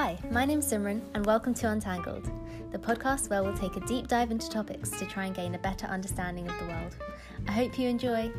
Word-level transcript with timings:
Hi, 0.00 0.16
my 0.30 0.44
name's 0.44 0.70
Simran, 0.72 1.00
and 1.14 1.26
welcome 1.26 1.52
to 1.54 1.72
Untangled, 1.72 2.30
the 2.70 2.78
podcast 2.78 3.30
where 3.30 3.42
we'll 3.42 3.58
take 3.58 3.74
a 3.74 3.80
deep 3.80 4.06
dive 4.06 4.30
into 4.30 4.48
topics 4.48 4.90
to 4.90 5.04
try 5.04 5.26
and 5.26 5.34
gain 5.34 5.56
a 5.56 5.58
better 5.58 5.88
understanding 5.88 6.48
of 6.48 6.56
the 6.60 6.66
world. 6.66 6.96
I 7.48 7.50
hope 7.50 7.76
you 7.76 7.88
enjoy. 7.88 8.30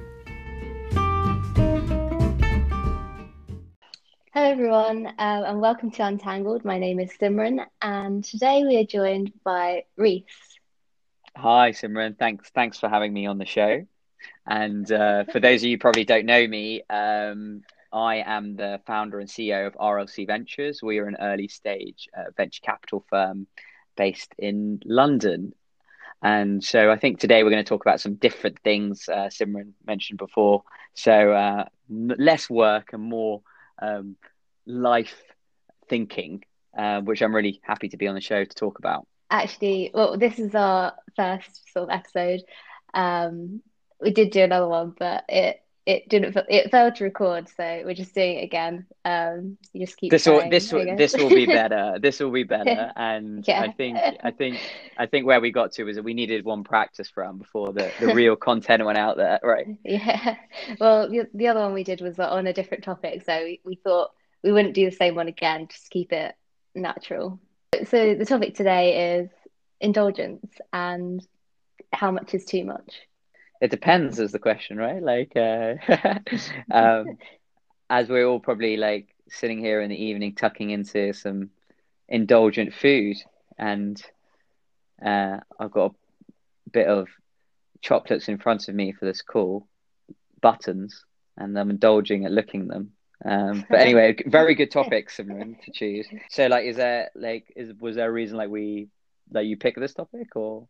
Hello, 4.34 4.50
everyone, 4.50 5.08
um, 5.08 5.14
and 5.18 5.60
welcome 5.60 5.92
to 5.92 6.06
Untangled. 6.06 6.64
My 6.64 6.80
name 6.80 6.98
is 6.98 7.12
Simran, 7.22 7.66
and 7.82 8.24
today 8.24 8.64
we 8.66 8.78
are 8.78 8.86
joined 8.86 9.34
by 9.44 9.84
Reese. 9.98 10.24
Hi, 11.36 11.72
Simran. 11.72 12.18
Thanks, 12.18 12.50
thanks 12.52 12.80
for 12.80 12.88
having 12.88 13.12
me 13.12 13.26
on 13.26 13.38
the 13.38 13.46
show. 13.46 13.86
And 14.48 14.90
uh, 14.90 15.26
for 15.26 15.42
those 15.42 15.62
of 15.62 15.68
you 15.68 15.76
who 15.76 15.80
probably 15.80 16.06
don't 16.06 16.26
know 16.26 16.48
me, 16.48 16.84
um, 16.90 17.64
I 17.92 18.18
am 18.18 18.56
the 18.56 18.80
founder 18.86 19.20
and 19.20 19.30
CEO 19.30 19.68
of 19.68 19.74
RLC 19.76 20.28
Ventures. 20.28 20.82
We 20.84 21.00
are 21.00 21.08
an 21.08 21.18
early 21.20 21.48
stage 21.48 22.08
uh, 22.18 22.32
venture 22.38 22.62
capital 22.62 23.06
firm 23.10 23.48
based 23.96 24.34
in 24.38 24.82
London. 24.86 25.54
And 26.22 26.64
so 26.64 26.92
I 26.92 26.98
think 26.98 27.20
today 27.20 27.44
we're 27.44 27.50
going 27.50 27.64
to 27.64 27.70
talk 27.70 27.84
about 27.84 28.02
some 28.02 28.16
different 28.16 28.60
things 28.64 29.08
uh, 29.08 29.30
Simran 29.30 29.72
mentioned 29.86 30.20
before. 30.20 30.64
So 30.94 31.32
uh, 31.32 31.66
less 31.90 32.50
work 32.50 32.90
and 32.94 33.04
more 33.04 33.42
um, 33.82 34.18
life 34.66 35.22
thinking, 35.88 36.44
uh, 36.78 37.02
which 37.02 37.22
I'm 37.22 37.36
really 37.36 37.60
happy 37.64 37.90
to 37.90 37.98
be 37.98 38.08
on 38.08 38.16
the 38.16 38.22
show 38.22 38.44
to 38.44 38.56
talk 38.56 38.80
about. 38.80 39.08
Actually, 39.32 39.92
well, 39.94 40.18
this 40.18 40.40
is 40.40 40.54
our 40.56 40.94
first 41.16 41.72
sort 41.74 41.90
of 41.90 41.96
episode. 41.96 42.42
Um, 42.94 43.62
we 44.02 44.12
did 44.12 44.32
do 44.32 44.42
another 44.42 44.68
one, 44.68 44.96
but 44.98 45.24
it 45.30 45.62
it 45.90 46.08
didn't 46.08 46.38
it 46.50 46.70
failed 46.70 46.94
to 46.94 47.04
record 47.04 47.50
so 47.50 47.82
we're 47.84 47.96
just 47.96 48.14
doing 48.14 48.38
it 48.38 48.44
again. 48.44 48.86
Um 49.06 49.58
you 49.74 49.86
just 49.86 49.98
keep 49.98 50.12
this 50.12 50.28
will 50.28 50.48
this 50.48 50.72
will 50.72 50.96
this 50.96 51.18
will 51.18 51.30
be 51.30 51.46
better. 51.60 51.98
This 52.00 52.20
will 52.20 52.30
be 52.32 52.44
better. 52.44 52.92
And 52.96 53.44
yeah. 53.48 53.62
i 53.62 53.72
think 53.72 53.98
i 54.24 54.30
think 54.30 54.60
i 55.00 55.08
think 55.08 55.26
where 55.26 55.42
we 55.42 55.52
got 55.52 55.72
to 55.74 55.86
was 55.86 55.96
that 55.96 56.04
we 56.04 56.14
needed 56.14 56.46
one 56.46 56.64
practice 56.64 57.12
run 57.18 57.40
before 57.40 57.74
the 57.74 57.92
the 58.00 58.14
real 58.14 58.36
content 58.48 58.86
went 58.86 59.00
out 59.00 59.18
there. 59.18 59.40
Right. 59.44 59.66
Yeah. 59.84 60.36
Well 60.80 61.10
the, 61.10 61.28
the 61.34 61.48
other 61.48 61.62
one 61.62 61.74
we 61.74 61.84
did 61.84 62.02
was 62.02 62.20
on 62.20 62.46
a 62.46 62.54
different 62.54 62.84
topic 62.84 63.24
so 63.26 63.44
we, 63.44 63.60
we 63.66 63.76
thought 63.76 64.12
we 64.44 64.52
wouldn't 64.52 64.76
do 64.76 64.86
the 64.86 64.96
same 64.96 65.16
one 65.16 65.28
again 65.28 65.68
just 65.72 65.90
keep 65.90 66.14
it 66.14 66.36
natural. 66.76 67.40
So 67.88 68.14
the 68.14 68.26
topic 68.26 68.54
today 68.54 69.18
is 69.18 69.30
indulgence 69.82 70.46
and 70.72 71.26
how 71.92 72.12
much 72.12 72.36
is 72.36 72.46
too 72.46 72.64
much 72.64 73.09
it 73.62 73.72
depends 73.72 74.20
is 74.20 74.32
the 74.32 74.40
question 74.40 74.78
right? 74.78 75.02
Like 75.02 75.36
uh, 75.36 75.76
um, 76.72 77.18
as 77.90 78.08
we're 78.08 78.26
all 78.26 78.40
probably 78.40 78.78
like 78.78 79.08
sitting 79.30 79.60
here 79.60 79.82
in 79.82 79.90
the 79.90 80.04
evening 80.04 80.36
tucking 80.36 80.70
into 80.70 81.14
some 81.14 81.50
indulgent 82.08 82.74
food 82.74 83.18
and 83.58 84.02
uh, 85.06 85.38
i've 85.60 85.72
got 85.72 85.92
a 85.92 86.70
bit 86.72 86.88
of 86.88 87.08
chocolates 87.82 88.28
in 88.28 88.38
front 88.38 88.68
of 88.68 88.76
me 88.76 88.92
for 88.92 89.06
this 89.06 89.22
call 89.22 89.68
buttons 90.42 91.06
and 91.38 91.58
i'm 91.58 91.70
indulging 91.70 92.26
at 92.26 92.32
looking 92.32 92.68
them. 92.68 92.92
Um, 93.24 93.66
but 93.70 93.80
anyway 93.82 94.16
very 94.26 94.56
good 94.56 94.72
topics 94.72 95.18
Simran, 95.18 95.62
to 95.64 95.72
choose. 95.72 96.08
So 96.30 96.48
like 96.48 96.66
is 96.66 96.78
there 96.78 97.10
like 97.16 97.52
is 97.56 97.74
was 97.80 97.96
there 97.96 98.10
a 98.10 98.12
reason 98.12 98.38
like 98.38 98.50
we 98.50 98.88
that 99.32 99.46
you 99.46 99.58
pick 99.58 99.76
this 99.76 99.94
topic 99.94 100.36
or? 100.36 100.68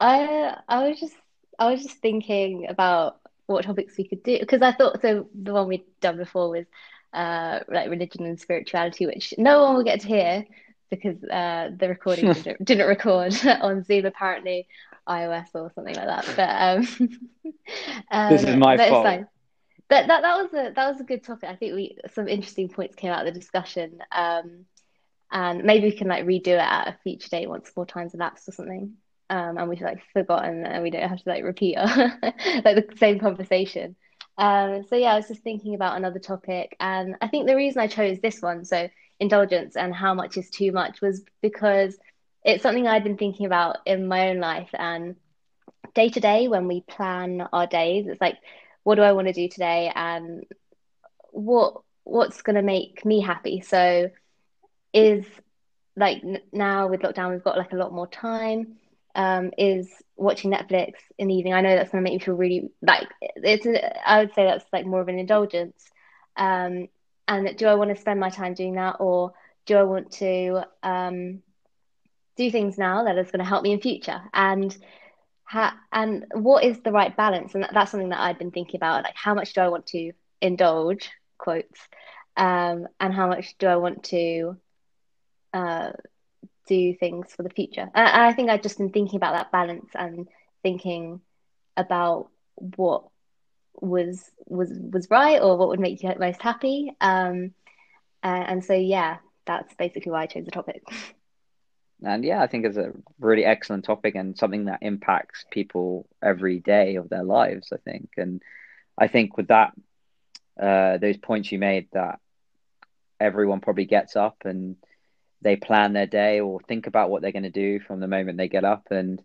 I 0.00 0.56
i 0.68 0.88
was 0.88 0.98
just 0.98 1.14
I 1.58 1.70
was 1.70 1.82
just 1.82 1.98
thinking 1.98 2.66
about 2.68 3.20
what 3.46 3.64
topics 3.64 3.96
we 3.96 4.04
could 4.04 4.22
do 4.22 4.38
because 4.38 4.62
I 4.62 4.72
thought 4.72 5.00
so. 5.02 5.28
The 5.34 5.52
one 5.52 5.68
we'd 5.68 5.84
done 6.00 6.16
before 6.16 6.50
was 6.50 6.66
uh, 7.12 7.60
like 7.68 7.90
religion 7.90 8.24
and 8.24 8.40
spirituality, 8.40 9.06
which 9.06 9.34
no 9.38 9.62
one 9.62 9.76
will 9.76 9.84
get 9.84 10.00
to 10.00 10.08
hear 10.08 10.44
because 10.90 11.22
uh, 11.24 11.70
the 11.76 11.88
recording 11.88 12.32
didn't, 12.32 12.64
didn't, 12.64 12.86
record 12.88 13.34
on 13.60 13.84
Zoom. 13.84 14.06
Apparently, 14.06 14.66
iOS 15.08 15.48
or 15.54 15.70
something 15.74 15.94
like 15.94 16.06
that. 16.06 16.26
But 16.36 17.00
um, 17.00 17.52
um 18.10 18.32
this 18.32 18.44
is 18.44 18.56
my 18.56 18.76
fault. 18.76 19.26
But 19.88 20.06
that 20.06 20.22
that 20.22 20.42
was 20.42 20.54
a 20.54 20.72
that 20.74 20.90
was 20.90 21.00
a 21.00 21.04
good 21.04 21.22
topic. 21.22 21.50
I 21.50 21.56
think 21.56 21.74
we 21.74 21.98
some 22.14 22.28
interesting 22.28 22.68
points 22.68 22.96
came 22.96 23.10
out 23.10 23.26
of 23.26 23.32
the 23.32 23.38
discussion. 23.38 23.98
Um, 24.10 24.66
and 25.30 25.64
maybe 25.64 25.86
we 25.86 25.96
can 25.96 26.08
like 26.08 26.26
redo 26.26 26.48
it 26.48 26.58
at 26.58 26.88
a 26.88 26.98
future 27.02 27.30
date 27.30 27.48
once 27.48 27.72
more 27.74 27.86
times 27.86 28.12
elapsed 28.12 28.48
or 28.48 28.52
something 28.52 28.94
um, 29.32 29.56
and 29.56 29.66
we've 29.66 29.80
like 29.80 30.02
forgotten 30.12 30.66
and 30.66 30.82
we 30.82 30.90
don't 30.90 31.08
have 31.08 31.22
to 31.22 31.28
like 31.28 31.42
repeat 31.42 31.76
our, 31.76 31.86
like 32.22 32.64
the 32.64 32.86
same 32.98 33.18
conversation. 33.18 33.96
Um, 34.36 34.84
so 34.88 34.94
yeah, 34.96 35.14
I 35.14 35.16
was 35.16 35.26
just 35.28 35.42
thinking 35.42 35.74
about 35.74 35.96
another 35.96 36.18
topic, 36.18 36.76
and 36.78 37.16
I 37.22 37.28
think 37.28 37.46
the 37.46 37.56
reason 37.56 37.80
I 37.80 37.86
chose 37.86 38.18
this 38.18 38.42
one, 38.42 38.66
so 38.66 38.90
indulgence 39.20 39.74
and 39.74 39.94
how 39.94 40.12
much 40.12 40.36
is 40.36 40.50
too 40.50 40.70
much, 40.70 41.00
was 41.00 41.22
because 41.40 41.96
it's 42.44 42.62
something 42.62 42.86
I've 42.86 43.04
been 43.04 43.16
thinking 43.16 43.46
about 43.46 43.78
in 43.86 44.06
my 44.06 44.28
own 44.28 44.38
life 44.38 44.68
and 44.74 45.16
day 45.94 46.10
to 46.10 46.20
day 46.20 46.48
when 46.48 46.68
we 46.68 46.82
plan 46.82 47.46
our 47.54 47.66
days. 47.66 48.06
It's 48.08 48.20
like, 48.20 48.36
what 48.82 48.96
do 48.96 49.02
I 49.02 49.12
want 49.12 49.28
to 49.28 49.32
do 49.32 49.48
today, 49.48 49.90
and 49.94 50.44
what 51.30 51.80
what's 52.04 52.42
going 52.42 52.56
to 52.56 52.62
make 52.62 53.02
me 53.06 53.22
happy. 53.22 53.62
So, 53.62 54.10
is 54.92 55.24
like 55.96 56.22
now 56.52 56.88
with 56.88 57.00
lockdown, 57.00 57.30
we've 57.30 57.44
got 57.44 57.56
like 57.56 57.72
a 57.72 57.76
lot 57.76 57.94
more 57.94 58.08
time 58.08 58.76
um, 59.14 59.50
is 59.58 59.90
watching 60.16 60.52
Netflix 60.52 60.94
in 61.18 61.28
the 61.28 61.34
evening. 61.34 61.54
I 61.54 61.60
know 61.60 61.74
that's 61.74 61.90
going 61.90 62.04
to 62.04 62.10
make 62.10 62.20
me 62.20 62.24
feel 62.24 62.34
really 62.34 62.70
like 62.80 63.08
it's. 63.20 63.66
A, 63.66 64.08
I 64.08 64.20
would 64.20 64.34
say 64.34 64.44
that's 64.44 64.64
like 64.72 64.86
more 64.86 65.00
of 65.00 65.08
an 65.08 65.18
indulgence. 65.18 65.84
Um, 66.36 66.88
and 67.28 67.56
do 67.56 67.66
I 67.66 67.74
want 67.74 67.94
to 67.94 68.00
spend 68.00 68.20
my 68.20 68.30
time 68.30 68.54
doing 68.54 68.74
that, 68.74 68.96
or 69.00 69.32
do 69.66 69.76
I 69.76 69.82
want 69.84 70.12
to 70.12 70.62
um, 70.82 71.42
do 72.36 72.50
things 72.50 72.78
now 72.78 73.04
that 73.04 73.18
is 73.18 73.30
going 73.30 73.40
to 73.40 73.48
help 73.48 73.62
me 73.62 73.72
in 73.72 73.80
future? 73.80 74.20
And 74.32 74.76
ha- 75.44 75.78
and 75.92 76.26
what 76.32 76.64
is 76.64 76.80
the 76.80 76.92
right 76.92 77.16
balance? 77.16 77.54
And 77.54 77.64
that, 77.64 77.70
that's 77.72 77.90
something 77.90 78.10
that 78.10 78.20
I've 78.20 78.38
been 78.38 78.50
thinking 78.50 78.78
about. 78.78 79.04
Like, 79.04 79.16
how 79.16 79.34
much 79.34 79.52
do 79.52 79.60
I 79.60 79.68
want 79.68 79.86
to 79.88 80.12
indulge? 80.40 81.10
Quotes. 81.38 81.80
Um, 82.36 82.86
and 82.98 83.12
how 83.12 83.28
much 83.28 83.56
do 83.58 83.66
I 83.66 83.76
want 83.76 84.04
to 84.04 84.56
uh, 85.52 85.90
do 86.66 86.94
things 86.94 87.32
for 87.34 87.42
the 87.42 87.50
future. 87.50 87.88
And 87.94 88.08
I 88.08 88.32
think 88.32 88.50
I've 88.50 88.62
just 88.62 88.78
been 88.78 88.90
thinking 88.90 89.16
about 89.16 89.34
that 89.34 89.52
balance 89.52 89.90
and 89.94 90.28
thinking 90.62 91.20
about 91.76 92.28
what 92.54 93.04
was 93.74 94.30
was 94.46 94.70
was 94.70 95.10
right 95.10 95.40
or 95.40 95.56
what 95.56 95.68
would 95.68 95.80
make 95.80 96.02
you 96.02 96.12
most 96.18 96.40
happy. 96.40 96.92
Um, 97.00 97.52
and 98.22 98.64
so 98.64 98.74
yeah, 98.74 99.18
that's 99.46 99.74
basically 99.74 100.12
why 100.12 100.22
I 100.22 100.26
chose 100.26 100.44
the 100.44 100.50
topic. 100.50 100.82
And 102.04 102.24
yeah, 102.24 102.42
I 102.42 102.48
think 102.48 102.66
it's 102.66 102.76
a 102.76 102.92
really 103.20 103.44
excellent 103.44 103.84
topic 103.84 104.16
and 104.16 104.36
something 104.36 104.64
that 104.64 104.80
impacts 104.82 105.44
people 105.52 106.08
every 106.20 106.58
day 106.58 106.96
of 106.96 107.08
their 107.08 107.22
lives. 107.22 107.72
I 107.72 107.76
think, 107.76 108.10
and 108.16 108.42
I 108.98 109.06
think 109.06 109.36
with 109.36 109.48
that, 109.48 109.72
uh, 110.60 110.98
those 110.98 111.16
points 111.16 111.52
you 111.52 111.60
made 111.60 111.86
that 111.92 112.18
everyone 113.20 113.60
probably 113.60 113.84
gets 113.84 114.16
up 114.16 114.36
and 114.44 114.74
they 115.42 115.56
plan 115.56 115.92
their 115.92 116.06
day 116.06 116.40
or 116.40 116.60
think 116.60 116.86
about 116.86 117.10
what 117.10 117.22
they're 117.22 117.32
going 117.32 117.42
to 117.42 117.50
do 117.50 117.80
from 117.80 118.00
the 118.00 118.06
moment 118.06 118.38
they 118.38 118.48
get 118.48 118.64
up. 118.64 118.86
And 118.90 119.22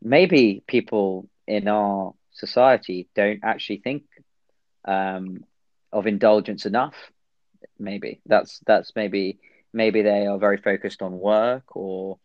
maybe 0.00 0.62
people 0.66 1.28
in 1.46 1.68
our 1.68 2.14
society 2.32 3.08
don't 3.14 3.40
actually 3.42 3.78
think 3.78 4.04
um, 4.84 5.44
of 5.92 6.06
indulgence 6.06 6.66
enough. 6.66 6.94
Maybe 7.78 8.20
that's 8.26 8.60
that's 8.66 8.92
maybe 8.96 9.38
maybe 9.72 10.02
they 10.02 10.26
are 10.26 10.38
very 10.38 10.56
focused 10.56 11.02
on 11.02 11.18
work 11.18 11.76
or 11.76 12.18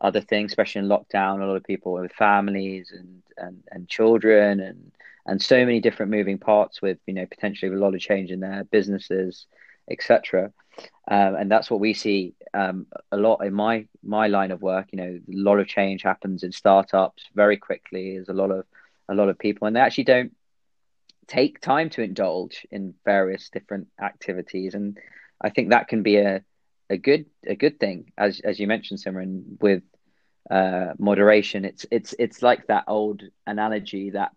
other 0.00 0.20
things 0.20 0.50
especially 0.52 0.80
in 0.80 0.88
lockdown 0.88 1.40
a 1.40 1.46
lot 1.46 1.56
of 1.56 1.64
people 1.64 1.92
with 1.92 2.12
families 2.12 2.92
and 2.92 3.22
and, 3.36 3.62
and 3.70 3.88
children 3.88 4.60
and 4.60 4.92
and 5.26 5.42
so 5.42 5.58
many 5.64 5.80
different 5.80 6.10
moving 6.10 6.38
parts 6.38 6.80
with 6.80 6.98
you 7.06 7.14
know 7.14 7.26
potentially 7.26 7.72
a 7.72 7.78
lot 7.78 7.94
of 7.94 8.00
change 8.00 8.30
in 8.30 8.40
their 8.40 8.64
businesses 8.64 9.46
etc 9.90 10.52
um, 11.10 11.34
and 11.34 11.50
that's 11.50 11.70
what 11.70 11.80
we 11.80 11.94
see 11.94 12.34
um, 12.54 12.86
a 13.12 13.16
lot 13.16 13.44
in 13.44 13.54
my 13.54 13.86
my 14.02 14.26
line 14.28 14.50
of 14.50 14.62
work. 14.62 14.88
You 14.92 14.98
know, 14.98 15.18
a 15.18 15.22
lot 15.28 15.58
of 15.58 15.66
change 15.66 16.02
happens 16.02 16.42
in 16.42 16.52
startups 16.52 17.24
very 17.34 17.56
quickly. 17.56 18.14
There's 18.16 18.28
a 18.28 18.34
lot 18.34 18.50
of 18.50 18.64
a 19.08 19.14
lot 19.14 19.28
of 19.28 19.38
people, 19.38 19.66
and 19.66 19.76
they 19.76 19.80
actually 19.80 20.04
don't 20.04 20.32
take 21.26 21.60
time 21.60 21.90
to 21.90 22.02
indulge 22.02 22.66
in 22.70 22.94
various 23.04 23.50
different 23.50 23.88
activities. 24.00 24.74
And 24.74 24.98
I 25.40 25.50
think 25.50 25.70
that 25.70 25.88
can 25.88 26.02
be 26.02 26.16
a 26.16 26.42
a 26.90 26.96
good 26.96 27.26
a 27.46 27.54
good 27.54 27.78
thing, 27.80 28.12
as 28.18 28.40
as 28.40 28.58
you 28.58 28.66
mentioned, 28.66 29.00
Simran, 29.00 29.60
with 29.60 29.82
uh, 30.50 30.92
moderation. 30.98 31.64
It's 31.64 31.86
it's 31.90 32.14
it's 32.18 32.42
like 32.42 32.66
that 32.66 32.84
old 32.88 33.22
analogy 33.46 34.10
that 34.10 34.32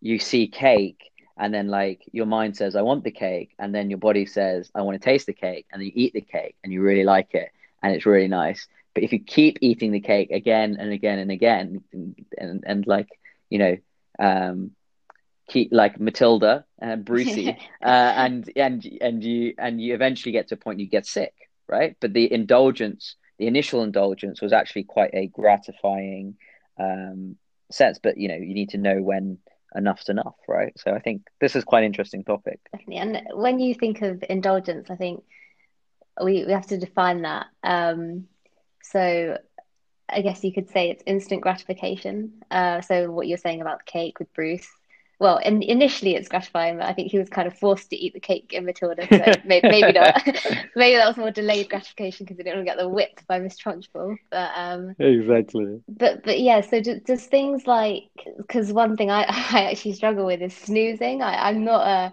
you 0.00 0.18
see 0.18 0.46
cake 0.46 1.10
and 1.38 1.52
then 1.52 1.68
like 1.68 2.02
your 2.12 2.26
mind 2.26 2.56
says 2.56 2.76
i 2.76 2.82
want 2.82 3.04
the 3.04 3.10
cake 3.10 3.54
and 3.58 3.74
then 3.74 3.90
your 3.90 3.98
body 3.98 4.26
says 4.26 4.70
i 4.74 4.82
want 4.82 5.00
to 5.00 5.04
taste 5.04 5.26
the 5.26 5.32
cake 5.32 5.66
and 5.72 5.80
then 5.80 5.86
you 5.86 5.92
eat 5.94 6.12
the 6.12 6.20
cake 6.20 6.56
and 6.62 6.72
you 6.72 6.80
really 6.82 7.04
like 7.04 7.34
it 7.34 7.50
and 7.82 7.94
it's 7.94 8.06
really 8.06 8.28
nice 8.28 8.66
but 8.94 9.02
if 9.02 9.12
you 9.12 9.18
keep 9.18 9.58
eating 9.60 9.92
the 9.92 10.00
cake 10.00 10.30
again 10.30 10.76
and 10.78 10.92
again 10.92 11.18
and 11.18 11.30
again 11.30 11.82
and 11.92 12.14
and, 12.38 12.64
and 12.66 12.86
like 12.86 13.08
you 13.50 13.58
know 13.58 13.76
um 14.18 14.70
keep 15.48 15.70
like 15.72 16.00
matilda 16.00 16.64
and 16.78 17.04
brucey 17.04 17.50
uh, 17.84 18.12
and 18.16 18.50
and 18.56 18.86
and 19.00 19.22
you 19.22 19.54
and 19.58 19.80
you 19.80 19.94
eventually 19.94 20.32
get 20.32 20.48
to 20.48 20.54
a 20.54 20.58
point 20.58 20.80
you 20.80 20.86
get 20.86 21.06
sick 21.06 21.34
right? 21.68 21.96
But 22.00 22.12
the 22.12 22.32
indulgence, 22.32 23.16
the 23.38 23.46
initial 23.46 23.82
indulgence, 23.82 24.40
was 24.40 24.52
actually 24.52 24.84
quite 24.84 25.10
a 25.14 25.26
gratifying 25.28 26.36
um, 26.78 27.36
sense. 27.70 27.98
But 28.02 28.18
you 28.18 28.28
know, 28.28 28.36
you 28.36 28.54
need 28.54 28.70
to 28.70 28.78
know 28.78 29.02
when 29.02 29.38
enough's 29.74 30.08
enough, 30.08 30.36
right? 30.48 30.72
So 30.78 30.92
I 30.92 31.00
think 31.00 31.26
this 31.40 31.56
is 31.56 31.64
quite 31.64 31.80
an 31.80 31.86
interesting 31.86 32.24
topic. 32.24 32.60
Definitely. 32.72 32.96
And 32.96 33.40
when 33.40 33.58
you 33.58 33.74
think 33.74 34.02
of 34.02 34.24
indulgence, 34.28 34.90
I 34.90 34.96
think 34.96 35.24
we 36.22 36.44
we 36.44 36.52
have 36.52 36.66
to 36.68 36.78
define 36.78 37.22
that. 37.22 37.46
Um, 37.62 38.28
so 38.82 39.38
I 40.08 40.20
guess 40.20 40.44
you 40.44 40.52
could 40.52 40.70
say 40.70 40.90
it's 40.90 41.02
instant 41.06 41.40
gratification. 41.40 42.42
Uh, 42.50 42.80
so 42.80 43.10
what 43.10 43.26
you're 43.26 43.38
saying 43.38 43.60
about 43.60 43.78
the 43.78 43.90
cake 43.90 44.18
with 44.18 44.32
Bruce. 44.34 44.68
Well, 45.20 45.38
in, 45.38 45.62
initially 45.62 46.16
it's 46.16 46.28
gratifying, 46.28 46.78
but 46.78 46.86
I 46.86 46.92
think 46.92 47.10
he 47.10 47.18
was 47.18 47.28
kind 47.28 47.46
of 47.46 47.56
forced 47.56 47.90
to 47.90 47.96
eat 47.96 48.14
the 48.14 48.20
cake 48.20 48.52
in 48.52 48.64
Matilda, 48.64 49.06
so 49.08 49.32
maybe, 49.44 49.68
maybe 49.70 49.92
not. 49.92 50.22
maybe 50.76 50.96
that 50.96 51.06
was 51.06 51.16
more 51.16 51.30
delayed 51.30 51.68
gratification 51.68 52.24
because 52.24 52.36
he 52.36 52.42
didn't 52.42 52.64
get 52.64 52.76
the 52.76 52.88
whip 52.88 53.20
by 53.28 53.38
Miss 53.38 53.56
Trunchbull. 53.56 54.16
But 54.30 54.50
um, 54.54 54.96
exactly. 54.98 55.80
But 55.88 56.24
but 56.24 56.40
yeah, 56.40 56.60
so 56.62 56.80
just, 56.80 57.06
just 57.06 57.30
things 57.30 57.66
like 57.66 58.10
because 58.36 58.72
one 58.72 58.96
thing 58.96 59.10
I 59.10 59.22
I 59.28 59.70
actually 59.70 59.92
struggle 59.92 60.26
with 60.26 60.42
is 60.42 60.54
snoozing. 60.54 61.22
I 61.22 61.48
I'm 61.48 61.64
not 61.64 61.86
a 61.86 62.12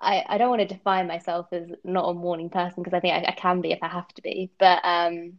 I, 0.00 0.24
I 0.28 0.38
don't 0.38 0.50
want 0.50 0.60
to 0.60 0.68
define 0.68 1.06
myself 1.06 1.46
as 1.52 1.68
not 1.82 2.08
a 2.08 2.14
morning 2.14 2.50
person 2.50 2.82
because 2.82 2.94
I 2.94 3.00
think 3.00 3.14
I, 3.14 3.30
I, 3.30 3.32
can 3.32 3.62
be 3.62 3.72
if 3.72 3.78
I 3.82 3.88
have 3.88 4.08
to 4.08 4.22
be. 4.22 4.50
But 4.58 4.84
um, 4.84 5.38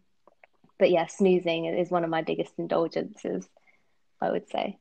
but 0.80 0.90
yeah, 0.90 1.06
snoozing 1.06 1.66
is 1.66 1.92
one 1.92 2.04
of 2.04 2.10
my 2.10 2.24
biggest 2.24 2.54
indulgences, 2.58 3.48
I 4.20 4.32
would 4.32 4.50
say. 4.50 4.80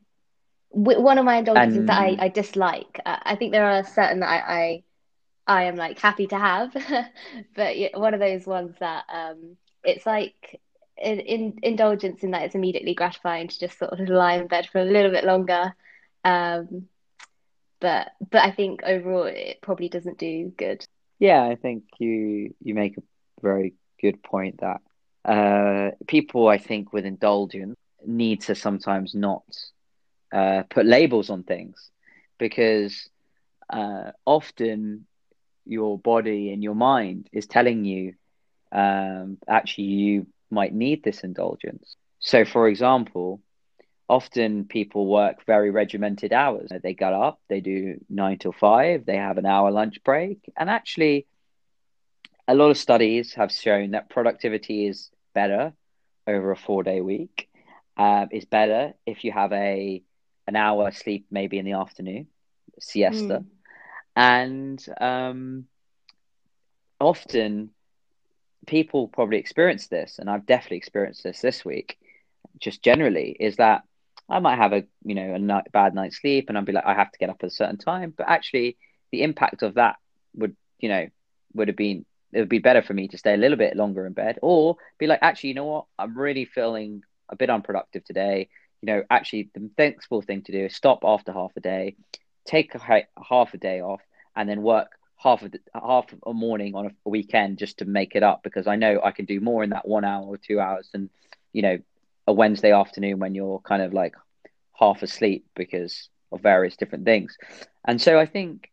One 0.75 1.17
of 1.17 1.25
my 1.25 1.37
indulgences 1.37 1.85
that 1.85 1.97
I, 1.97 2.17
I 2.19 2.27
dislike. 2.27 2.99
I 3.05 3.35
think 3.35 3.51
there 3.51 3.65
are 3.65 3.83
certain 3.83 4.19
that 4.19 4.29
I, 4.29 4.83
I, 5.47 5.59
I 5.61 5.63
am 5.63 5.75
like 5.77 5.99
happy 5.99 6.27
to 6.27 6.37
have, 6.37 6.73
but 7.55 7.75
one 7.93 8.13
of 8.13 8.19
those 8.19 8.45
ones 8.45 8.75
that 8.79 9.05
um, 9.11 9.55
it's 9.83 10.05
like 10.05 10.59
in, 10.97 11.19
in, 11.19 11.59
indulgence 11.63 12.23
in 12.23 12.31
that 12.31 12.43
it's 12.43 12.55
immediately 12.55 12.93
gratifying 12.93 13.47
to 13.47 13.59
just 13.59 13.79
sort 13.79 13.91
of 13.91 14.09
lie 14.09 14.33
in 14.35 14.47
bed 14.47 14.67
for 14.71 14.79
a 14.79 14.85
little 14.85 15.11
bit 15.11 15.23
longer. 15.23 15.73
Um, 16.25 16.87
but 17.79 18.09
but 18.31 18.43
I 18.43 18.51
think 18.51 18.81
overall 18.83 19.23
it 19.25 19.59
probably 19.61 19.89
doesn't 19.89 20.17
do 20.17 20.51
good. 20.57 20.85
Yeah, 21.19 21.43
I 21.43 21.55
think 21.55 21.83
you 21.99 22.53
you 22.61 22.73
make 22.73 22.97
a 22.97 23.03
very 23.41 23.75
good 24.01 24.21
point 24.23 24.59
that 24.61 24.81
uh, 25.25 25.91
people, 26.07 26.47
I 26.47 26.57
think, 26.57 26.93
with 26.93 27.05
indulgence 27.05 27.77
need 28.05 28.41
to 28.41 28.55
sometimes 28.55 29.15
not 29.15 29.43
uh, 30.35 30.63
put 30.69 30.87
labels 30.87 31.31
on 31.31 31.43
things 31.43 31.91
because 32.39 33.09
uh, 33.71 34.11
often 34.25 35.05
your 35.65 35.99
body 35.99 36.51
and 36.53 36.63
your 36.63 36.75
mind 36.75 37.27
is 37.33 37.47
telling 37.47 37.85
you 37.85 38.13
um, 38.71 39.37
actually 39.49 39.85
you 39.85 40.27
might 40.51 40.73
need 40.73 41.03
this 41.03 41.23
indulgence. 41.23 41.97
So, 42.19 42.45
for 42.45 42.67
example, 42.67 43.41
often 44.09 44.65
people 44.65 45.07
work 45.07 45.45
very 45.45 45.71
regimented 45.71 46.33
hours. 46.33 46.71
They 46.83 46.93
get 46.93 47.13
up, 47.13 47.39
they 47.49 47.61
do 47.61 47.95
nine 48.09 48.37
till 48.39 48.53
five, 48.53 49.05
they 49.05 49.17
have 49.17 49.37
an 49.37 49.45
hour 49.45 49.71
lunch 49.71 50.03
break, 50.03 50.39
and 50.57 50.69
actually, 50.69 51.27
a 52.47 52.55
lot 52.55 52.71
of 52.71 52.77
studies 52.77 53.33
have 53.35 53.51
shown 53.51 53.91
that 53.91 54.09
productivity 54.09 54.87
is 54.87 55.09
better 55.33 55.73
over 56.27 56.51
a 56.51 56.57
four 56.57 56.83
day 56.83 57.01
week. 57.01 57.49
Um, 57.97 58.29
is 58.31 58.45
better 58.45 58.93
if 59.05 59.23
you 59.23 59.31
have 59.31 59.53
a 59.53 60.03
an 60.47 60.55
hour 60.55 60.91
sleep 60.91 61.25
maybe 61.31 61.57
in 61.57 61.65
the 61.65 61.73
afternoon, 61.73 62.27
siesta, 62.79 63.43
mm. 63.43 63.45
and 64.15 64.85
um, 64.99 65.65
often 66.99 67.71
people 68.67 69.07
probably 69.07 69.37
experience 69.37 69.87
this, 69.87 70.19
and 70.19 70.29
I've 70.29 70.45
definitely 70.45 70.77
experienced 70.77 71.23
this 71.23 71.41
this 71.41 71.65
week. 71.65 71.97
Just 72.59 72.81
generally, 72.81 73.35
is 73.39 73.57
that 73.57 73.83
I 74.29 74.39
might 74.39 74.57
have 74.57 74.73
a 74.73 74.83
you 75.03 75.15
know 75.15 75.33
a 75.33 75.39
night, 75.39 75.71
bad 75.71 75.93
night's 75.93 76.19
sleep, 76.19 76.49
and 76.49 76.57
I'd 76.57 76.65
be 76.65 76.71
like 76.71 76.85
I 76.85 76.93
have 76.93 77.11
to 77.11 77.19
get 77.19 77.29
up 77.29 77.43
at 77.43 77.47
a 77.47 77.53
certain 77.53 77.77
time, 77.77 78.13
but 78.15 78.27
actually 78.29 78.77
the 79.11 79.23
impact 79.23 79.61
of 79.61 79.75
that 79.75 79.97
would 80.35 80.55
you 80.79 80.89
know 80.89 81.07
would 81.53 81.67
have 81.67 81.77
been 81.77 82.05
it 82.35 82.39
would 82.39 82.49
be 82.49 82.59
better 82.59 82.81
for 82.81 82.93
me 82.93 83.07
to 83.07 83.17
stay 83.17 83.33
a 83.33 83.37
little 83.37 83.57
bit 83.57 83.77
longer 83.77 84.05
in 84.05 84.11
bed 84.11 84.39
or 84.41 84.75
be 84.99 85.07
like, 85.07 85.19
actually, 85.21 85.49
you 85.49 85.55
know 85.55 85.65
what? 85.65 85.85
I'm 85.97 86.17
really 86.17 86.43
feeling 86.43 87.01
a 87.29 87.35
bit 87.37 87.49
unproductive 87.49 88.03
today. 88.03 88.49
You 88.85 88.93
know, 88.93 89.03
actually, 89.09 89.49
the 89.55 89.67
sensible 89.77 90.21
thing 90.21 90.43
to 90.43 90.51
do 90.51 90.65
is 90.65 90.75
stop 90.75 90.99
after 91.03 91.33
half 91.33 91.53
a 91.57 91.59
day, 91.59 91.95
take 92.45 92.75
a, 92.75 93.03
half 93.27 93.55
a 93.55 93.57
day 93.57 93.81
off, 93.81 94.01
and 94.35 94.47
then 94.47 94.61
work 94.61 94.91
half 95.17 95.41
of 95.41 95.53
the, 95.53 95.59
half 95.73 96.05
a 96.23 96.33
morning 96.33 96.75
on 96.75 96.85
a 96.85 97.09
weekend 97.09 97.57
just 97.57 97.79
to 97.79 97.85
make 97.85 98.15
it 98.15 98.21
up 98.21 98.43
because 98.43 98.67
I 98.67 98.75
know 98.75 99.01
I 99.03 99.09
can 99.09 99.25
do 99.25 99.39
more 99.39 99.63
in 99.63 99.71
that 99.71 99.87
one 99.87 100.05
hour 100.05 100.23
or 100.23 100.37
two 100.37 100.59
hours 100.59 100.87
than 100.91 101.09
you 101.51 101.63
know 101.63 101.79
a 102.27 102.33
Wednesday 102.33 102.73
afternoon 102.73 103.17
when 103.17 103.33
you're 103.33 103.57
kind 103.61 103.81
of 103.81 103.91
like 103.91 104.13
half 104.73 105.01
asleep 105.01 105.47
because 105.55 106.09
of 106.31 106.41
various 106.41 106.75
different 106.75 107.05
things. 107.05 107.39
And 107.85 107.99
so 107.99 108.19
I 108.19 108.27
think 108.27 108.69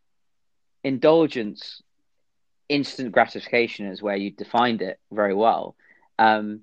indulgence 0.83 1.81
instant 2.69 3.13
gratification 3.13 3.87
is 3.87 4.03
where 4.03 4.15
you 4.15 4.29
defined 4.29 4.83
it 4.83 4.99
very 5.11 5.33
well. 5.33 5.75
Um, 6.19 6.61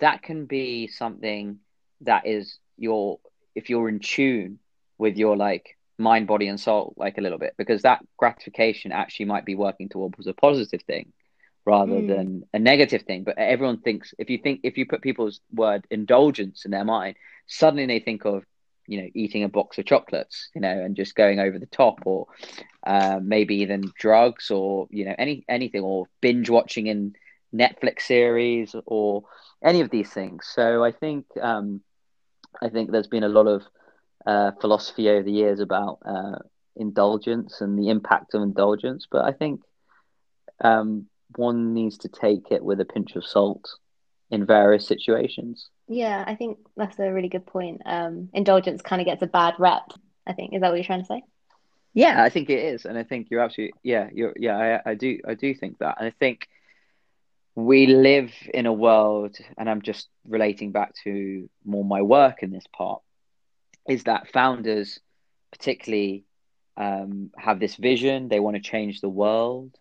that 0.00 0.20
can 0.20 0.44
be 0.44 0.86
something 0.86 1.60
that 2.02 2.26
is 2.26 2.58
your 2.80 3.18
if 3.54 3.70
you're 3.70 3.88
in 3.88 4.00
tune 4.00 4.58
with 4.98 5.16
your 5.16 5.36
like 5.36 5.76
mind, 5.98 6.26
body, 6.26 6.48
and 6.48 6.58
soul, 6.58 6.94
like 6.96 7.18
a 7.18 7.20
little 7.20 7.38
bit, 7.38 7.54
because 7.58 7.82
that 7.82 8.04
gratification 8.16 8.90
actually 8.90 9.26
might 9.26 9.44
be 9.44 9.54
working 9.54 9.88
towards 9.88 10.26
a 10.26 10.32
positive 10.32 10.82
thing 10.82 11.12
rather 11.66 11.92
mm. 11.92 12.08
than 12.08 12.42
a 12.54 12.58
negative 12.58 13.02
thing. 13.02 13.22
But 13.22 13.38
everyone 13.38 13.80
thinks 13.80 14.14
if 14.18 14.30
you 14.30 14.38
think 14.38 14.60
if 14.64 14.78
you 14.78 14.86
put 14.86 15.02
people's 15.02 15.40
word 15.52 15.86
indulgence 15.90 16.64
in 16.64 16.70
their 16.70 16.84
mind, 16.84 17.16
suddenly 17.46 17.86
they 17.86 18.00
think 18.00 18.24
of 18.24 18.44
you 18.86 19.00
know 19.00 19.08
eating 19.14 19.44
a 19.44 19.48
box 19.48 19.78
of 19.78 19.84
chocolates 19.86 20.48
you 20.54 20.60
know 20.60 20.68
and 20.68 20.96
just 20.96 21.14
going 21.14 21.38
over 21.38 21.58
the 21.58 21.66
top 21.66 22.00
or 22.06 22.26
uh, 22.84 23.20
maybe 23.22 23.56
even 23.56 23.92
drugs 23.96 24.50
or 24.50 24.88
you 24.90 25.04
know 25.04 25.14
any 25.16 25.44
anything 25.48 25.82
or 25.82 26.06
binge 26.20 26.50
watching 26.50 26.88
in 26.88 27.14
netflix 27.54 28.02
series 28.02 28.74
or 28.86 29.22
any 29.62 29.80
of 29.80 29.90
these 29.90 30.10
things 30.10 30.50
so 30.52 30.82
i 30.82 30.90
think 30.90 31.24
um, 31.40 31.80
i 32.62 32.68
think 32.68 32.90
there's 32.90 33.06
been 33.06 33.24
a 33.24 33.28
lot 33.28 33.46
of 33.46 33.62
uh, 34.26 34.50
philosophy 34.60 35.08
over 35.08 35.22
the 35.22 35.32
years 35.32 35.60
about 35.60 35.98
uh, 36.04 36.38
indulgence 36.76 37.62
and 37.62 37.78
the 37.78 37.88
impact 37.88 38.34
of 38.34 38.42
indulgence 38.42 39.06
but 39.10 39.24
i 39.24 39.32
think 39.32 39.62
um, 40.62 41.06
one 41.36 41.72
needs 41.72 41.96
to 41.98 42.08
take 42.08 42.50
it 42.50 42.62
with 42.62 42.80
a 42.80 42.84
pinch 42.84 43.16
of 43.16 43.24
salt 43.24 43.76
in 44.30 44.44
various 44.44 44.86
situations 44.86 45.70
yeah, 45.92 46.22
I 46.24 46.36
think 46.36 46.58
that's 46.76 47.00
a 47.00 47.12
really 47.12 47.28
good 47.28 47.46
point. 47.46 47.82
Um, 47.84 48.28
indulgence 48.32 48.80
kind 48.80 49.02
of 49.02 49.06
gets 49.06 49.22
a 49.22 49.26
bad 49.26 49.54
rep. 49.58 49.90
I 50.24 50.32
think 50.32 50.54
is 50.54 50.60
that 50.60 50.68
what 50.68 50.76
you're 50.76 50.84
trying 50.84 51.00
to 51.00 51.06
say? 51.06 51.24
Yeah, 51.94 52.22
I 52.22 52.28
think 52.28 52.48
it 52.48 52.60
is, 52.60 52.84
and 52.84 52.96
I 52.96 53.02
think 53.02 53.26
you're 53.28 53.40
absolutely 53.40 53.74
yeah, 53.82 54.08
you're 54.12 54.32
yeah, 54.36 54.80
I, 54.86 54.90
I 54.90 54.94
do 54.94 55.18
I 55.26 55.34
do 55.34 55.52
think 55.52 55.78
that, 55.78 55.96
and 55.98 56.06
I 56.06 56.12
think 56.20 56.46
we 57.54 57.86
live 57.86 58.32
in 58.52 58.66
a 58.66 58.72
world, 58.72 59.36
and 59.58 59.68
I'm 59.68 59.82
just 59.82 60.08
relating 60.26 60.72
back 60.72 60.94
to 61.04 61.48
more 61.64 61.84
my 61.84 62.02
work 62.02 62.42
in 62.42 62.50
this 62.50 62.66
part, 62.72 63.02
is 63.88 64.04
that 64.04 64.28
founders, 64.28 65.00
particularly, 65.52 66.24
um, 66.76 67.30
have 67.36 67.60
this 67.60 67.76
vision. 67.76 68.28
They 68.28 68.40
want 68.40 68.56
to 68.56 68.62
change 68.62 69.00
the 69.00 69.08
world. 69.08 69.76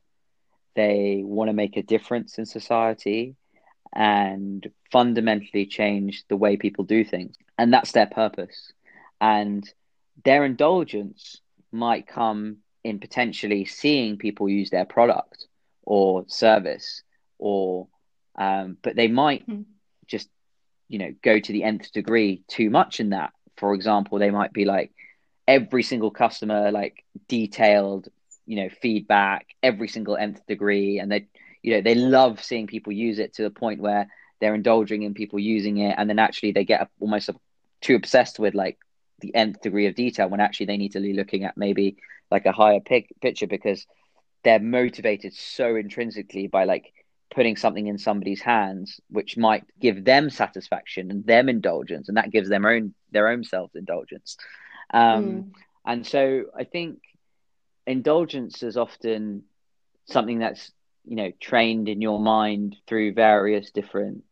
They 0.75 1.21
want 1.23 1.49
to 1.49 1.53
make 1.53 1.77
a 1.77 1.83
difference 1.83 2.37
in 2.37 2.45
society 2.45 3.35
and 3.93 4.67
fundamentally 4.91 5.65
change 5.65 6.23
the 6.27 6.37
way 6.37 6.57
people 6.57 6.83
do 6.83 7.03
things. 7.03 7.35
And 7.57 7.73
that's 7.73 7.91
their 7.91 8.05
purpose. 8.05 8.73
And 9.21 9.67
their 10.23 10.45
indulgence 10.45 11.41
might 11.71 12.07
come 12.07 12.57
in 12.83 12.99
potentially 12.99 13.65
seeing 13.65 14.17
people 14.17 14.49
use 14.49 14.69
their 14.69 14.85
product 14.85 15.47
or 15.83 16.25
service 16.27 17.03
or 17.39 17.87
um, 18.37 18.77
but 18.81 18.95
they 18.95 19.07
might 19.07 19.47
mm. 19.47 19.65
just 20.07 20.29
you 20.87 20.99
know 20.99 21.13
go 21.23 21.39
to 21.39 21.51
the 21.51 21.63
nth 21.63 21.91
degree 21.91 22.43
too 22.47 22.69
much 22.69 22.99
in 22.99 23.09
that. 23.09 23.33
For 23.57 23.73
example 23.73 24.19
they 24.19 24.31
might 24.31 24.53
be 24.53 24.65
like 24.65 24.91
every 25.47 25.83
single 25.83 26.11
customer 26.11 26.71
like 26.71 27.03
detailed 27.27 28.07
you 28.45 28.57
know 28.57 28.69
feedback 28.81 29.47
every 29.63 29.87
single 29.87 30.15
nth 30.15 30.45
degree. 30.45 30.99
And 30.99 31.11
they 31.11 31.27
you 31.63 31.73
know 31.73 31.81
they 31.81 31.95
love 31.95 32.43
seeing 32.43 32.67
people 32.67 32.93
use 32.93 33.19
it 33.19 33.33
to 33.35 33.43
the 33.43 33.49
point 33.49 33.81
where 33.81 34.09
they're 34.39 34.55
indulging 34.55 35.03
in 35.03 35.13
people 35.13 35.39
using 35.39 35.77
it. 35.77 35.95
And 35.97 36.09
then 36.09 36.19
actually 36.19 36.51
they 36.51 36.65
get 36.65 36.89
almost 36.99 37.29
too 37.81 37.95
obsessed 37.95 38.39
with 38.39 38.53
like 38.53 38.77
the 39.21 39.35
nth 39.35 39.61
degree 39.61 39.87
of 39.87 39.95
detail 39.95 40.29
when 40.29 40.39
actually 40.39 40.67
they 40.67 40.77
need 40.77 40.93
to 40.93 41.01
be 41.01 41.13
looking 41.13 41.43
at 41.43 41.57
maybe 41.57 41.97
like 42.31 42.45
a 42.45 42.51
higher 42.51 42.79
pic- 42.79 43.13
picture 43.21 43.47
because 43.47 43.85
they're 44.43 44.59
motivated 44.59 45.33
so 45.33 45.75
intrinsically 45.75 46.47
by 46.47 46.63
like 46.63 46.93
putting 47.33 47.55
something 47.55 47.87
in 47.87 47.97
somebody's 47.97 48.41
hands 48.41 48.99
which 49.09 49.37
might 49.37 49.63
give 49.79 50.03
them 50.03 50.29
satisfaction 50.29 51.11
and 51.11 51.25
them 51.25 51.47
indulgence 51.49 52.07
and 52.07 52.17
that 52.17 52.31
gives 52.31 52.49
them 52.49 52.65
own 52.65 52.93
their 53.11 53.27
own 53.27 53.43
self 53.43 53.71
indulgence 53.75 54.37
um, 54.93 55.25
mm. 55.25 55.51
and 55.85 56.05
so 56.05 56.45
i 56.57 56.63
think 56.63 56.99
indulgence 57.85 58.63
is 58.63 58.77
often 58.77 59.43
something 60.05 60.39
that's 60.39 60.71
you 61.05 61.15
know 61.15 61.31
trained 61.39 61.89
in 61.89 62.01
your 62.01 62.19
mind 62.19 62.75
through 62.87 63.13
various 63.13 63.71
different 63.71 64.23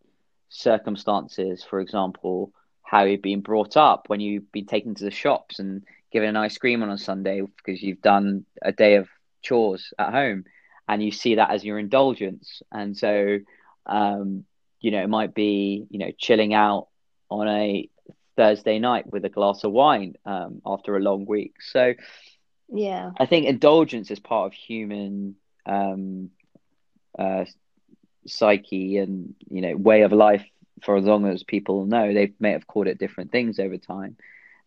circumstances. 0.50 1.64
For 1.68 1.80
example 1.80 2.54
how 2.84 3.04
you've 3.04 3.22
been 3.22 3.42
brought 3.42 3.76
up 3.76 4.08
when 4.08 4.22
you've 4.22 4.50
been 4.52 4.66
taken 4.66 4.96
to 4.96 5.04
the 5.04 5.12
shops 5.12 5.60
and 5.60 5.84
given 6.12 6.30
an 6.30 6.38
ice 6.38 6.58
cream 6.58 6.82
on 6.82 6.90
a 6.90 6.98
sunday 6.98 7.42
because 7.42 7.84
you've 7.84 8.02
done 8.02 8.46
a 8.62 8.72
day 8.72 8.96
of 8.96 9.10
chores 9.42 9.94
at 10.00 10.14
home 10.14 10.46
and 10.88 11.04
you 11.04 11.12
see 11.12 11.36
that 11.36 11.52
as 11.52 11.64
your 11.64 11.80
indulgence. 11.80 12.62
And 12.72 12.98
so 12.98 13.40
um, 13.86 14.46
you 14.80 14.92
know 14.92 15.02
it 15.02 15.10
might 15.10 15.34
be 15.34 15.86
you 15.90 16.00
know 16.00 16.12
chilling 16.18 16.54
out 16.54 16.88
on 17.30 17.48
a 17.48 17.90
thursday 18.36 18.80
night 18.80 19.12
with 19.12 19.26
a 19.26 19.30
glass 19.30 19.64
of 19.64 19.72
wine 19.72 20.16
um, 20.26 20.62
after 20.66 20.96
a 20.96 21.00
long 21.00 21.26
week. 21.26 21.56
So 21.62 21.94
yeah. 22.70 23.12
I 23.18 23.26
think 23.26 23.46
indulgence 23.46 24.12
is 24.12 24.20
part 24.20 24.48
of 24.48 24.54
human 24.54 25.36
um, 25.66 26.30
uh, 27.18 27.46
psyche 28.26 28.98
and 28.98 29.34
you 29.50 29.62
know 29.62 29.76
way 29.76 30.02
of 30.02 30.12
life 30.12 30.46
for 30.84 30.96
as 30.96 31.06
long 31.06 31.26
as 31.28 31.44
people 31.44 31.86
know. 31.86 32.14
They 32.14 32.34
may 32.40 32.52
have 32.52 32.68
called 32.68 32.88
it 32.88 33.00
different 33.00 33.32
things 33.32 33.60
over 33.60 33.78
time. 33.78 34.18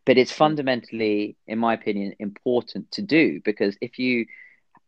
But 0.07 0.19
it's 0.19 0.33
fundamentally 0.33 1.37
in 1.47 1.59
my 1.59 1.75
opinion 1.75 2.15
important 2.19 2.91
to 2.93 3.03
do 3.03 3.41
because 3.45 3.77
if 3.81 3.99
you 3.99 4.27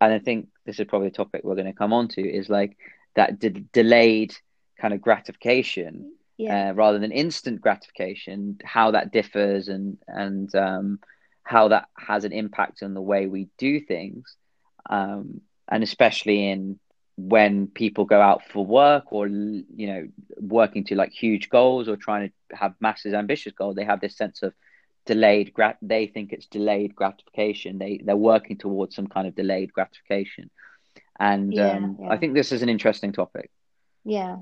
and 0.04 0.12
i 0.12 0.18
think 0.18 0.48
this 0.66 0.78
is 0.78 0.86
probably 0.86 1.08
a 1.08 1.12
topic 1.12 1.42
we're 1.44 1.54
going 1.54 1.66
to 1.66 1.72
come 1.72 1.92
on 1.92 2.08
to 2.08 2.20
is 2.20 2.48
like 2.48 2.76
that 3.14 3.38
de- 3.38 3.50
delayed 3.50 4.34
kind 4.80 4.94
of 4.94 5.00
gratification 5.00 6.12
yeah. 6.38 6.70
uh, 6.70 6.72
rather 6.74 6.98
than 6.98 7.12
instant 7.12 7.60
gratification 7.60 8.58
how 8.64 8.90
that 8.90 9.12
differs 9.12 9.68
and 9.68 9.98
and 10.08 10.54
um, 10.54 10.98
how 11.44 11.68
that 11.68 11.88
has 11.96 12.24
an 12.24 12.32
impact 12.32 12.82
on 12.82 12.94
the 12.94 13.00
way 13.00 13.26
we 13.26 13.48
do 13.58 13.80
things 13.80 14.36
um, 14.90 15.40
and 15.70 15.82
especially 15.82 16.50
in 16.50 16.78
when 17.16 17.66
people 17.66 18.04
go 18.04 18.20
out 18.20 18.42
for 18.48 18.64
work 18.64 19.12
or 19.12 19.26
you 19.28 19.86
know 19.86 20.08
working 20.38 20.84
to 20.84 20.96
like 20.96 21.12
huge 21.12 21.48
goals 21.50 21.88
or 21.88 21.96
trying 21.96 22.28
to 22.28 22.56
have 22.56 22.74
massive 22.80 23.14
ambitious 23.14 23.52
goals 23.52 23.76
they 23.76 23.84
have 23.84 24.00
this 24.00 24.16
sense 24.16 24.42
of 24.42 24.54
delayed 25.06 25.52
grat 25.52 25.78
they 25.82 26.06
think 26.06 26.32
it's 26.32 26.46
delayed 26.46 26.94
gratification 26.94 27.78
they 27.78 28.00
they're 28.04 28.16
working 28.16 28.56
towards 28.58 28.94
some 28.94 29.06
kind 29.08 29.26
of 29.26 29.34
delayed 29.34 29.72
gratification 29.72 30.50
and 31.20 31.58
Yeah, 31.58 31.58
um, 31.58 31.98
yeah. 31.98 32.08
i 32.08 32.16
think 32.18 32.34
this 32.34 32.52
is 32.52 32.62
an 32.62 32.68
interesting 32.68 33.12
topic 33.12 33.50
Yeah. 34.04 34.38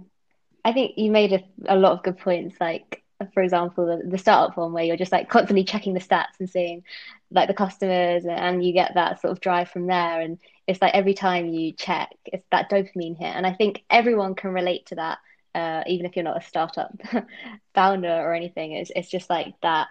I 0.64 0.72
think 0.72 0.94
you 0.98 1.10
made 1.10 1.32
a, 1.32 1.42
a 1.74 1.76
lot 1.76 1.92
of 1.92 2.02
good 2.04 2.18
points. 2.18 2.56
Like, 2.60 3.04
for 3.34 3.42
example, 3.42 3.86
the, 3.86 4.08
the 4.10 4.18
startup 4.18 4.56
one 4.56 4.72
where 4.72 4.84
you're 4.84 4.96
just 4.96 5.12
like 5.12 5.28
constantly 5.30 5.64
checking 5.64 5.94
the 5.94 6.00
stats 6.00 6.38
and 6.40 6.50
seeing 6.50 6.84
like 7.30 7.48
the 7.48 7.54
customers, 7.54 8.24
and 8.26 8.64
you 8.64 8.72
get 8.72 8.94
that 8.94 9.20
sort 9.20 9.32
of 9.32 9.40
drive 9.40 9.70
from 9.70 9.86
there. 9.86 10.20
And 10.20 10.38
it's 10.66 10.82
like 10.82 10.94
every 10.94 11.14
time 11.14 11.48
you 11.48 11.72
check, 11.72 12.10
it's 12.26 12.46
that 12.52 12.70
dopamine 12.70 13.18
hit. 13.18 13.34
And 13.36 13.46
I 13.46 13.54
think 13.54 13.84
everyone 13.90 14.34
can 14.34 14.52
relate 14.52 14.86
to 14.86 14.96
that, 14.96 15.18
uh, 15.54 15.84
even 15.88 16.06
if 16.06 16.16
you're 16.16 16.24
not 16.24 16.42
a 16.42 16.46
startup 16.46 16.92
founder 17.74 18.08
or 18.10 18.34
anything. 18.34 18.72
It's 18.72 18.92
it's 18.96 19.10
just 19.10 19.30
like 19.30 19.54
that 19.62 19.88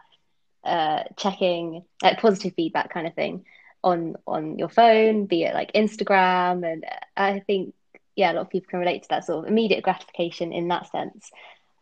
uh, 0.63 1.03
checking 1.17 1.83
like 2.01 2.19
positive 2.19 2.53
feedback 2.55 2.93
kind 2.93 3.07
of 3.07 3.13
thing 3.13 3.45
on 3.83 4.15
on 4.27 4.57
your 4.57 4.69
phone, 4.69 5.25
be 5.25 5.43
it 5.43 5.53
like 5.53 5.73
Instagram, 5.73 6.69
and 6.69 6.85
I 7.15 7.39
think 7.39 7.73
yeah, 8.15 8.31
a 8.31 8.33
lot 8.33 8.41
of 8.41 8.49
people 8.49 8.69
can 8.69 8.79
relate 8.79 9.03
to 9.03 9.09
that 9.09 9.25
sort 9.25 9.45
of 9.45 9.51
immediate 9.51 9.83
gratification 9.83 10.51
in 10.51 10.67
that 10.67 10.91
sense. 10.91 11.31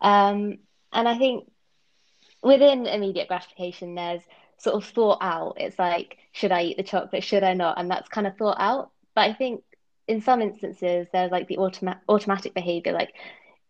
Um, 0.01 0.59
and 0.93 1.07
I 1.07 1.17
think 1.17 1.49
within 2.43 2.85
immediate 2.85 3.27
gratification, 3.27 3.95
there's 3.95 4.21
sort 4.57 4.75
of 4.75 4.85
thought 4.85 5.17
out. 5.21 5.55
It's 5.57 5.79
like, 5.79 6.17
should 6.31 6.51
I 6.51 6.63
eat 6.63 6.77
the 6.77 6.83
chocolate? 6.83 7.23
Should 7.23 7.43
I 7.43 7.53
not? 7.53 7.79
And 7.79 7.89
that's 7.89 8.07
kind 8.09 8.27
of 8.27 8.37
thought 8.37 8.57
out. 8.59 8.91
But 9.15 9.29
I 9.29 9.33
think 9.33 9.63
in 10.07 10.21
some 10.21 10.41
instances, 10.41 11.07
there's 11.11 11.31
like 11.31 11.47
the 11.47 11.57
automa 11.57 11.97
automatic 12.07 12.53
behavior, 12.53 12.93
like 12.93 13.13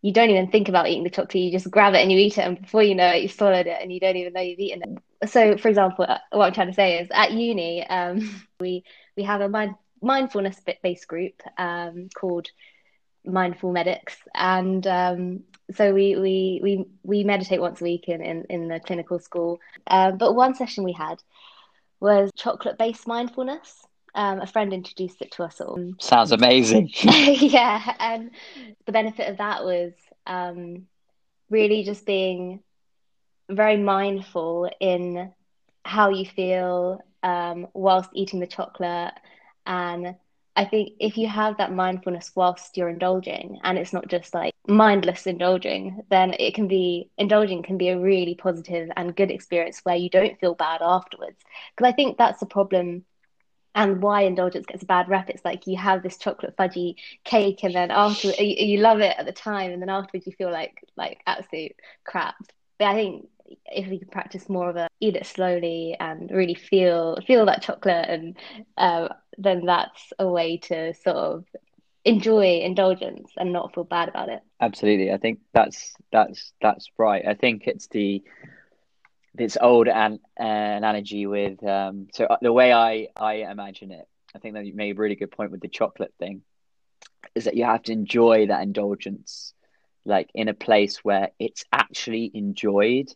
you 0.01 0.13
don't 0.13 0.29
even 0.29 0.51
think 0.51 0.69
about 0.69 0.87
eating 0.87 1.03
the 1.03 1.09
chocolate, 1.09 1.35
you 1.35 1.51
just 1.51 1.71
grab 1.71 1.93
it 1.93 2.01
and 2.01 2.11
you 2.11 2.17
eat 2.19 2.37
it, 2.37 2.41
and 2.41 2.61
before 2.61 2.83
you 2.83 2.95
know 2.95 3.09
it, 3.09 3.23
you've 3.23 3.31
swallowed 3.31 3.67
it 3.67 3.77
and 3.81 3.91
you 3.91 3.99
don't 3.99 4.15
even 4.15 4.33
know 4.33 4.41
you've 4.41 4.59
eaten 4.59 4.83
it. 4.83 5.29
So, 5.29 5.57
for 5.57 5.69
example, 5.69 6.05
uh, 6.07 6.19
what 6.31 6.45
I'm 6.47 6.53
trying 6.53 6.67
to 6.67 6.73
say 6.73 6.99
is 6.99 7.09
at 7.11 7.31
uni, 7.31 7.85
um, 7.87 8.45
we 8.59 8.83
we 9.15 9.23
have 9.23 9.41
a 9.41 9.49
mind 9.49 9.75
mindfulness 10.01 10.59
based 10.83 11.07
group 11.07 11.41
um, 11.57 12.09
called 12.15 12.47
Mindful 13.25 13.71
Medics, 13.71 14.15
and 14.35 14.85
um, 14.85 15.43
so 15.73 15.93
we 15.93 16.15
we 16.15 16.59
we 16.63 16.85
we 17.03 17.23
meditate 17.23 17.59
once 17.59 17.81
a 17.81 17.83
week 17.83 18.07
in 18.07 18.21
in, 18.21 18.45
in 18.49 18.67
the 18.67 18.79
clinical 18.79 19.19
school. 19.19 19.59
Um, 19.87 20.17
but 20.17 20.33
one 20.33 20.55
session 20.55 20.83
we 20.83 20.93
had 20.93 21.21
was 21.99 22.29
chocolate 22.35 22.77
based 22.77 23.07
mindfulness. 23.07 23.86
Um, 24.17 24.41
a 24.41 24.47
friend 24.47 24.73
introduced 24.73 25.21
it 25.21 25.31
to 25.33 25.43
us 25.43 25.61
all. 25.61 25.79
sounds 25.99 26.31
amazing 26.31 26.89
yeah, 27.03 27.93
and 27.99 28.31
the 28.87 28.91
benefit 28.91 29.29
of 29.29 29.37
that 29.37 29.63
was 29.63 29.93
um, 30.25 30.87
really 31.51 31.83
just 31.83 32.03
being 32.05 32.61
very 33.49 33.77
mindful 33.77 34.69
in 34.79 35.31
how 35.85 36.09
you 36.09 36.25
feel 36.25 36.99
um, 37.21 37.67
whilst 37.73 38.09
eating 38.13 38.39
the 38.39 38.47
chocolate. 38.47 39.13
And 39.65 40.15
I 40.55 40.65
think 40.65 40.93
if 40.99 41.17
you 41.17 41.27
have 41.27 41.57
that 41.57 41.71
mindfulness 41.71 42.31
whilst 42.35 42.75
you're 42.75 42.89
indulging, 42.89 43.59
and 43.63 43.77
it's 43.77 43.93
not 43.93 44.07
just 44.07 44.33
like 44.33 44.53
mindless 44.67 45.27
indulging, 45.27 46.01
then 46.09 46.33
it 46.39 46.55
can 46.55 46.67
be 46.67 47.11
indulging 47.17 47.61
can 47.61 47.77
be 47.77 47.89
a 47.89 47.99
really 47.99 48.33
positive 48.33 48.89
and 48.97 49.15
good 49.15 49.29
experience 49.29 49.81
where 49.83 49.95
you 49.95 50.09
don't 50.09 50.39
feel 50.39 50.55
bad 50.55 50.81
afterwards. 50.81 51.37
Because 51.75 51.91
I 51.91 51.95
think 51.95 52.17
that's 52.17 52.39
the 52.39 52.47
problem 52.47 53.05
and 53.77 54.01
why 54.01 54.23
indulgence 54.23 54.65
gets 54.65 54.81
a 54.81 54.87
bad 54.87 55.07
rep. 55.07 55.29
It's 55.29 55.45
like 55.45 55.67
you 55.67 55.77
have 55.77 56.01
this 56.01 56.17
chocolate 56.17 56.57
fudgy 56.57 56.95
cake, 57.23 57.63
and 57.63 57.73
then 57.75 57.91
after 57.91 58.29
you, 58.43 58.65
you 58.65 58.77
love 58.79 58.99
it 58.99 59.15
at 59.17 59.25
the 59.27 59.31
time, 59.31 59.71
and 59.71 59.81
then 59.81 59.89
afterwards 59.89 60.25
you 60.25 60.33
feel 60.33 60.51
like 60.51 60.83
like 60.97 61.21
absolute 61.27 61.73
crap. 62.03 62.35
But 62.79 62.87
I 62.87 62.93
think 62.95 63.27
if 63.67 63.87
we 63.87 63.99
could 63.99 64.11
practice 64.11 64.49
more 64.49 64.69
of 64.69 64.75
a 64.75 64.87
eat 64.99 65.15
it 65.15 65.27
slowly 65.27 65.95
and 65.99 66.29
really 66.31 66.55
feel 66.55 67.19
feel 67.27 67.45
that 67.45 67.61
chocolate, 67.61 68.09
and 68.09 68.35
uh, 68.77 69.09
then 69.37 69.65
that's 69.65 70.11
a 70.17 70.27
way 70.27 70.57
to 70.57 70.95
sort 70.95 71.15
of 71.15 71.45
enjoy 72.03 72.61
indulgence 72.61 73.31
and 73.37 73.53
not 73.53 73.75
feel 73.75 73.83
bad 73.83 74.09
about 74.09 74.29
it. 74.29 74.41
Absolutely, 74.59 75.11
I 75.11 75.17
think 75.17 75.39
that's 75.53 75.93
that's 76.11 76.51
that's 76.63 76.89
right. 76.97 77.23
I 77.27 77.35
think 77.35 77.67
it's 77.67 77.87
the 77.89 78.23
this 79.37 79.57
old 79.61 79.87
an, 79.87 80.19
uh, 80.39 80.43
analogy 80.43 81.25
with 81.27 81.63
um, 81.63 82.07
so 82.13 82.27
the 82.41 82.53
way 82.53 82.73
I 82.73 83.07
I 83.15 83.33
imagine 83.51 83.91
it. 83.91 84.07
I 84.35 84.39
think 84.39 84.55
that 84.55 84.65
you 84.65 84.73
made 84.75 84.97
a 84.97 84.99
really 84.99 85.15
good 85.15 85.31
point 85.31 85.51
with 85.51 85.61
the 85.61 85.67
chocolate 85.69 86.13
thing, 86.19 86.41
is 87.35 87.45
that 87.45 87.55
you 87.55 87.65
have 87.65 87.83
to 87.83 87.91
enjoy 87.93 88.47
that 88.47 88.61
indulgence, 88.63 89.53
like 90.05 90.29
in 90.33 90.47
a 90.49 90.53
place 90.53 90.97
where 91.03 91.29
it's 91.39 91.65
actually 91.71 92.31
enjoyed, 92.33 93.07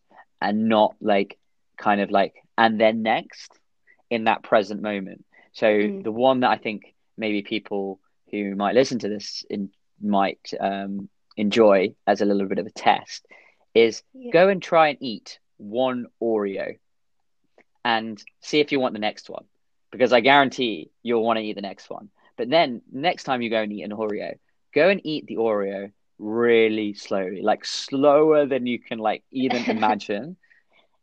and 0.42 0.68
not 0.70 0.96
like 1.02 1.38
kind 1.78 2.02
of 2.02 2.12
like 2.12 2.34
and 2.58 2.80
then 2.80 3.02
next 3.04 3.52
in 4.10 4.26
that 4.26 4.44
present 4.44 4.82
moment. 4.82 5.26
So 5.54 5.68
Mm. 5.68 6.04
the 6.04 6.12
one 6.12 6.42
that 6.42 6.50
I 6.52 6.58
think 6.58 6.94
maybe 7.18 7.42
people 7.42 8.00
who 8.32 8.56
might 8.56 8.76
listen 8.76 9.00
to 9.00 9.10
this 9.10 9.44
in, 9.50 9.70
might 10.02 10.54
um, 10.60 11.10
enjoy 11.36 11.96
as 12.08 12.22
a 12.22 12.26
little 12.26 12.48
bit 12.48 12.60
of 12.60 12.66
a 12.66 12.72
test 12.72 13.26
is 13.74 14.04
Yeah. 14.14 14.32
go 14.32 14.48
and 14.50 14.62
try 14.62 14.90
and 14.90 14.98
eat 15.02 15.40
one 15.62 16.08
Oreo 16.22 16.76
and 17.84 18.22
see 18.42 18.60
if 18.60 18.72
you 18.72 18.80
want 18.80 18.94
the 18.94 19.00
next 19.00 19.30
one. 19.30 19.46
Because 19.92 20.14
I 20.14 20.22
guarantee 20.22 20.92
you'll 21.04 21.24
want 21.24 21.38
to 21.38 21.44
eat 21.44 21.56
the 21.56 21.62
next 21.62 21.90
one. 21.90 22.10
But 22.38 22.50
then 22.50 22.82
next 22.92 23.24
time 23.24 23.42
you 23.42 23.50
go 23.50 23.62
and 23.62 23.72
eat 23.72 23.84
an 23.84 23.92
Oreo, 23.92 24.34
go 24.74 24.90
and 24.90 25.02
eat 25.06 25.26
the 25.28 25.38
Oreo 25.38 25.92
really 26.20 26.94
slowly, 26.94 27.42
like 27.42 27.66
slower 27.66 28.46
than 28.46 28.66
you 28.66 28.80
can 28.80 29.00
like 29.00 29.24
even 29.32 29.66
imagine. 29.70 30.38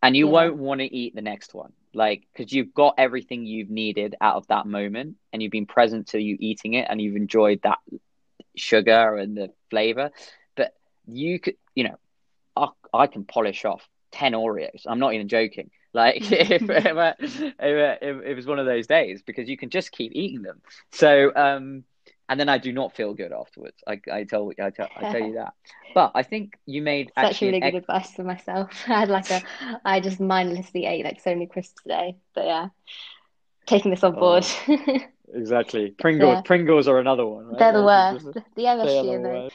And 0.02 0.16
you 0.16 0.26
Yeah. 0.26 0.28
won't 0.28 0.56
want 0.56 0.80
to 0.80 0.86
eat 0.94 1.14
the 1.14 1.22
next 1.22 1.54
one. 1.54 1.72
Like, 1.94 2.22
because 2.32 2.52
you've 2.52 2.74
got 2.74 2.94
everything 2.98 3.46
you've 3.46 3.70
needed 3.70 4.14
out 4.20 4.36
of 4.36 4.46
that 4.48 4.66
moment 4.66 5.16
and 5.32 5.42
you've 5.42 5.52
been 5.52 5.66
present 5.66 6.08
to 6.08 6.20
you 6.20 6.36
eating 6.40 6.74
it 6.74 6.86
and 6.88 7.00
you've 7.00 7.16
enjoyed 7.16 7.60
that 7.62 7.78
sugar 8.56 9.16
and 9.16 9.36
the 9.36 9.50
flavor. 9.70 10.10
But 10.56 10.72
you 11.06 11.40
could, 11.40 11.54
you 11.74 11.84
know, 11.84 11.96
I, 12.56 12.68
I 12.92 13.06
can 13.06 13.24
polish 13.24 13.64
off 13.64 13.86
10 14.12 14.32
Oreos. 14.32 14.82
I'm 14.86 14.98
not 14.98 15.14
even 15.14 15.28
joking. 15.28 15.70
Like 15.92 16.16
if, 16.32 16.62
if, 16.62 16.62
if, 17.20 18.22
it 18.24 18.36
was 18.36 18.46
one 18.46 18.58
of 18.58 18.66
those 18.66 18.86
days 18.86 19.22
because 19.22 19.48
you 19.48 19.56
can 19.56 19.70
just 19.70 19.92
keep 19.92 20.12
eating 20.14 20.42
them. 20.42 20.60
So, 20.92 21.32
um, 21.34 21.84
and 22.28 22.38
then 22.38 22.48
I 22.48 22.58
do 22.58 22.72
not 22.72 22.94
feel 22.94 23.14
good 23.14 23.32
afterwards. 23.32 23.82
I, 23.86 24.00
I 24.12 24.24
tell 24.24 24.52
I 24.62 24.70
tell 24.70 24.88
I 24.94 25.10
tell 25.10 25.20
you 25.20 25.34
that. 25.34 25.54
But 25.94 26.12
I 26.14 26.22
think 26.22 26.58
you 26.66 26.82
made 26.82 27.08
It's 27.08 27.14
actually 27.16 27.52
really 27.52 27.70
good 27.72 27.78
advice 27.78 28.12
for 28.12 28.22
myself. 28.22 28.70
I 28.86 29.00
had 29.00 29.08
like 29.08 29.30
a, 29.30 29.42
I 29.84 30.00
just 30.00 30.20
mindlessly 30.20 30.84
ate 30.84 31.04
like 31.04 31.20
so 31.20 31.30
many 31.30 31.46
crisps 31.46 31.82
today. 31.82 32.16
But 32.34 32.44
yeah, 32.44 32.68
taking 33.66 33.90
this 33.90 34.04
on 34.04 34.14
board. 34.14 34.46
exactly 35.32 35.90
Pringles. 35.98 36.36
Yeah. 36.36 36.40
Pringles 36.42 36.86
are 36.86 36.98
another 36.98 37.24
one. 37.24 37.46
Right? 37.46 37.58
They're 37.58 37.72
the 37.72 37.84
worst. 37.84 38.26
it's 38.26 38.34
The 38.34 38.44
They 38.56 38.66
are 38.66 38.76
MSG 38.76 39.50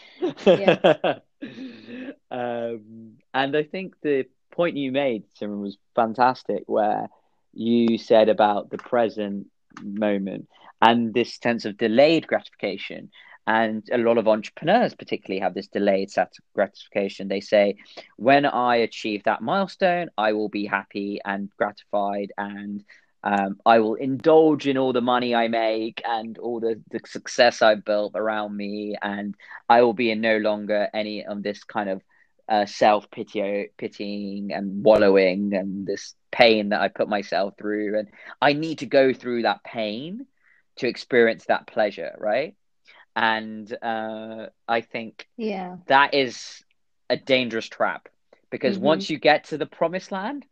the 0.47 0.65
worst. 0.65 2.21
um, 2.31 3.13
and 3.35 3.55
I 3.55 3.63
think 3.63 3.95
the 4.01 4.25
point 4.53 4.77
you 4.77 4.91
made, 4.91 5.23
Simon, 5.35 5.61
was 5.61 5.77
fantastic. 5.95 6.63
Where 6.67 7.09
you 7.53 7.97
said 7.97 8.29
about 8.29 8.69
the 8.69 8.77
present 8.77 9.47
moment 9.81 10.47
and 10.81 11.13
this 11.13 11.35
sense 11.35 11.65
of 11.65 11.77
delayed 11.77 12.27
gratification. 12.27 13.09
And 13.45 13.83
a 13.91 13.97
lot 13.97 14.17
of 14.17 14.27
entrepreneurs, 14.27 14.95
particularly, 14.95 15.41
have 15.41 15.53
this 15.53 15.67
delayed 15.67 16.09
gratification. 16.55 17.27
They 17.27 17.41
say, 17.41 17.75
when 18.15 18.45
I 18.45 18.77
achieve 18.77 19.23
that 19.23 19.41
milestone, 19.41 20.09
I 20.17 20.31
will 20.31 20.47
be 20.47 20.65
happy 20.65 21.19
and 21.25 21.49
gratified, 21.57 22.31
and 22.37 22.85
um, 23.21 23.59
I 23.65 23.79
will 23.79 23.95
indulge 23.95 24.65
in 24.65 24.77
all 24.77 24.93
the 24.93 25.01
money 25.01 25.35
I 25.35 25.49
make 25.49 26.01
and 26.07 26.37
all 26.37 26.61
the, 26.61 26.81
the 26.91 27.01
success 27.05 27.61
I've 27.61 27.83
built 27.83 28.13
around 28.15 28.55
me, 28.55 28.95
and 29.01 29.35
I 29.67 29.81
will 29.81 29.93
be 29.93 30.09
in 30.11 30.21
no 30.21 30.37
longer 30.37 30.87
any 30.93 31.25
of 31.25 31.43
this 31.43 31.65
kind 31.65 31.89
of 31.89 32.01
uh, 32.49 32.65
self 32.65 33.09
pitying 33.11 34.51
and 34.53 34.83
wallowing 34.83 35.53
and 35.53 35.85
this 35.85 36.15
pain 36.31 36.69
that 36.69 36.81
I 36.81 36.87
put 36.87 37.07
myself 37.07 37.53
through. 37.57 37.99
And 37.99 38.09
I 38.41 38.53
need 38.53 38.79
to 38.79 38.85
go 38.85 39.13
through 39.13 39.43
that 39.43 39.63
pain 39.63 40.25
to 40.77 40.87
experience 40.87 41.45
that 41.45 41.67
pleasure, 41.67 42.15
right? 42.17 42.55
And 43.15 43.71
uh, 43.81 44.47
I 44.67 44.81
think 44.81 45.27
yeah, 45.37 45.77
that 45.87 46.13
is 46.13 46.63
a 47.09 47.17
dangerous 47.17 47.67
trap 47.67 48.09
because 48.49 48.75
mm-hmm. 48.75 48.85
once 48.85 49.09
you 49.09 49.19
get 49.19 49.45
to 49.45 49.57
the 49.57 49.67
promised 49.67 50.11
land, 50.11 50.45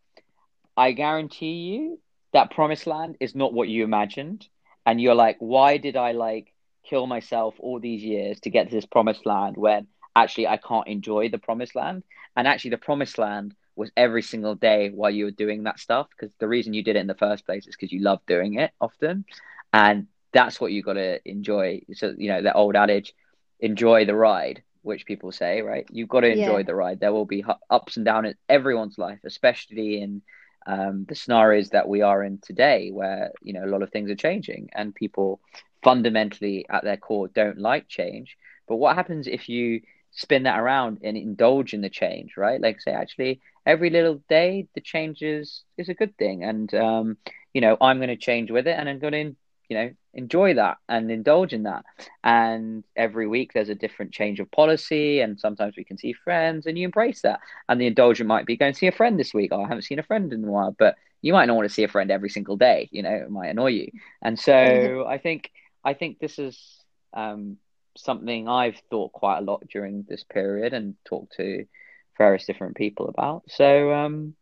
I 0.78 0.92
guarantee 0.92 1.54
you 1.54 2.00
that 2.34 2.52
promised 2.52 2.88
land 2.88 3.18
is 3.20 3.36
not 3.36 3.54
what 3.54 3.68
you 3.68 3.84
imagined. 3.84 4.48
And 4.86 5.02
you're 5.02 5.16
like, 5.16 5.38
why 5.40 5.78
did 5.78 5.96
I 5.98 6.14
like 6.14 6.54
kill 6.84 7.08
myself 7.08 7.56
all 7.60 7.80
these 7.80 8.04
years 8.04 8.40
to 8.42 8.50
get 8.50 8.70
to 8.70 8.76
this 8.76 8.86
promised 8.86 9.26
land 9.26 9.58
when 9.58 9.88
actually 10.16 10.48
I 10.48 10.58
can't 10.58 10.88
enjoy 10.88 11.30
the 11.30 11.38
promised 11.38 11.76
land? 11.76 12.04
And 12.36 12.48
actually, 12.48 12.72
the 12.72 12.78
promised 12.78 13.18
land 13.18 13.56
was 13.76 13.92
every 13.96 14.22
single 14.22 14.56
day 14.56 14.90
while 14.90 15.10
you 15.10 15.26
were 15.26 15.32
doing 15.32 15.64
that 15.64 15.80
stuff 15.80 16.08
because 16.10 16.34
the 16.40 16.48
reason 16.48 16.74
you 16.74 16.84
did 16.84 16.96
it 16.96 17.00
in 17.00 17.08
the 17.08 17.16
first 17.16 17.46
place 17.46 17.68
is 17.68 17.76
because 17.76 17.92
you 17.92 18.02
love 18.02 18.20
doing 18.28 18.56
it 18.56 18.72
often 18.80 19.26
and 19.74 20.08
that's 20.34 20.60
what 20.60 20.72
you 20.72 20.82
got 20.82 20.94
to 20.94 21.20
enjoy. 21.30 21.82
So 21.94 22.14
you 22.18 22.30
know 22.30 22.42
the 22.42 22.54
old 22.54 22.76
adage, 22.76 23.14
enjoy 23.60 24.06
the 24.06 24.16
ride, 24.16 24.64
which 24.82 25.06
people 25.06 25.32
say, 25.32 25.62
right? 25.62 25.86
You've 25.92 26.10
got 26.10 26.22
to 26.22 26.32
enjoy 26.32 26.58
yeah. 26.58 26.64
the 26.64 26.76
ride. 26.76 27.00
There 27.00 27.14
will 27.14 27.26
be 27.26 27.46
ups 27.70 27.98
and 27.98 28.06
downs 28.06 28.28
in 28.28 28.36
everyone's 28.50 28.98
life, 28.98 29.20
especially 29.24 30.02
in 30.02 30.22
um, 30.66 31.06
the 31.08 31.16
scenarios 31.16 31.70
that 31.70 31.88
we 31.88 32.02
are 32.02 32.24
in 32.24 32.40
today, 32.40 32.92
where 32.92 33.32
you 33.42 33.54
know 33.54 33.66
a 33.66 33.72
lot 33.72 33.82
of 33.84 33.92
things 33.92 34.10
are 34.10 34.16
changing 34.16 34.70
and 34.74 34.96
people 34.96 35.40
fundamentally 35.84 36.66
at 36.70 36.84
their 36.84 36.98
core 36.98 37.28
don't 37.28 37.58
like 37.58 37.88
change. 37.88 38.38
But 38.68 38.78
what 38.78 38.96
happens 38.96 39.28
if 39.28 39.50
you 39.50 39.82
spin 40.12 40.44
that 40.44 40.60
around 40.60 41.00
and 41.04 41.18
indulge 41.18 41.74
in 41.74 41.82
the 41.82 41.90
change, 41.90 42.38
right? 42.38 42.62
Like 42.62 42.82
say, 42.82 42.92
actually, 42.92 43.42
every 43.66 43.90
little 43.90 44.22
day 44.30 44.68
the 44.76 44.82
changes 44.82 45.64
is 45.78 45.88
is 45.88 45.90
a 45.90 45.94
good 45.94 46.18
thing, 46.18 46.44
and 46.44 46.74
um, 46.74 47.18
you 47.54 47.62
know 47.62 47.78
I'm 47.82 47.98
going 47.98 48.10
to 48.10 48.18
change 48.18 48.52
with 48.52 48.68
it, 48.68 48.76
and 48.78 48.88
I'm 48.88 49.00
going 49.00 49.14
to 49.14 49.36
you 49.70 49.78
know 49.78 49.92
enjoy 50.14 50.54
that 50.56 50.78
and 50.90 51.10
indulge 51.10 51.54
in 51.54 51.64
that. 51.64 51.86
And 52.24 52.84
every 52.96 53.28
week 53.28 53.54
there's 53.54 53.70
a 53.70 53.76
different 53.76 54.12
change 54.12 54.40
of 54.40 54.52
policy 54.52 55.22
and 55.22 55.40
sometimes 55.40 55.76
we 55.78 55.86
can 55.86 55.98
see 55.98 56.14
friends 56.14 56.66
and 56.66 56.78
you 56.78 56.86
embrace 56.86 57.22
that. 57.22 57.40
And 57.70 57.80
the 57.80 57.88
indulgent 57.88 58.28
might 58.28 58.46
be 58.46 58.58
going 58.58 58.74
to 58.74 58.78
see 58.78 58.88
a 58.88 58.92
friend 58.92 59.20
this 59.20 59.34
week. 59.34 59.52
Oh, 59.54 59.64
i 59.64 59.68
haven't 59.68 59.84
seen 59.84 60.00
a 60.00 60.04
friend 60.04 60.34
in 60.34 60.44
a 60.44 60.52
while 60.52 60.76
but 60.78 60.96
you 61.22 61.34
might 61.34 61.46
not 61.46 61.56
want 61.56 61.68
to 61.68 61.74
see 61.74 61.84
a 61.84 61.88
friend 61.88 62.12
every 62.12 62.30
single 62.30 62.58
day 62.58 62.90
you 62.92 63.04
know 63.04 63.14
it 63.14 63.30
might 63.30 63.50
annoy 63.50 63.68
you. 63.68 63.92
And 64.22 64.38
so 64.40 64.52
mm-hmm. 64.52 65.10
i 65.10 65.18
think 65.18 65.52
i 65.84 65.94
think 65.94 66.20
this 66.20 66.38
is 66.40 66.60
um, 67.14 67.58
something 67.98 68.48
i've 68.48 68.82
thought 68.90 69.12
quite 69.12 69.40
a 69.40 69.42
lot 69.42 69.68
during 69.70 70.06
this 70.08 70.24
period 70.24 70.74
and 70.74 70.96
talked 71.06 71.34
to 71.38 71.66
various 72.18 72.46
different 72.46 72.76
people 72.76 73.08
about 73.08 73.44
so 73.48 73.92
um, 73.94 74.36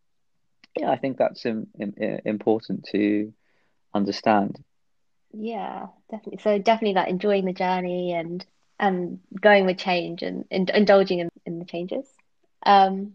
yeah 0.77 0.89
i 0.89 0.97
think 0.97 1.17
that's 1.17 1.45
in, 1.45 1.67
in, 1.79 2.21
important 2.25 2.87
to 2.91 3.33
understand 3.93 4.63
yeah, 5.31 5.87
definitely. 6.09 6.39
So 6.43 6.57
definitely 6.57 6.95
like 6.95 7.09
enjoying 7.09 7.45
the 7.45 7.53
journey 7.53 8.13
and 8.13 8.45
and 8.79 9.19
going 9.39 9.65
with 9.65 9.77
change 9.77 10.23
and, 10.23 10.45
and 10.49 10.69
indulging 10.69 11.19
in, 11.19 11.29
in 11.45 11.59
the 11.59 11.65
changes. 11.65 12.07
Um, 12.65 13.13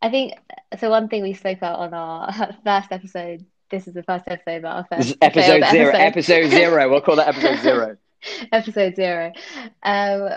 I 0.00 0.08
think 0.08 0.34
so. 0.78 0.88
One 0.90 1.08
thing 1.08 1.22
we 1.22 1.34
spoke 1.34 1.58
about 1.58 1.78
on 1.78 1.94
our 1.94 2.32
first 2.64 2.92
episode. 2.92 3.44
This 3.70 3.86
is 3.86 3.94
the 3.94 4.02
first 4.02 4.24
episode 4.26 4.58
about 4.58 4.76
our 4.76 4.98
first 4.98 5.16
episode 5.20 5.64
zero. 5.70 5.94
Episode. 5.94 5.96
episode 5.96 6.50
zero. 6.50 6.90
We'll 6.90 7.00
call 7.00 7.16
that 7.16 7.28
episode 7.28 7.60
zero. 7.60 7.96
episode 8.52 8.96
zero 8.96 9.32
um, 9.82 10.30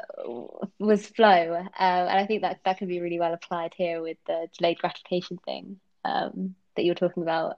was 0.79 1.05
flow, 1.07 1.55
um, 1.57 1.67
and 1.77 2.09
I 2.19 2.25
think 2.25 2.41
that 2.41 2.59
that 2.65 2.77
can 2.77 2.87
be 2.87 2.99
really 2.99 3.19
well 3.19 3.33
applied 3.33 3.73
here 3.75 4.01
with 4.01 4.17
the 4.25 4.47
delayed 4.57 4.79
gratification 4.79 5.37
thing 5.37 5.79
um, 6.05 6.55
that 6.75 6.85
you're 6.85 6.95
talking 6.95 7.23
about. 7.23 7.57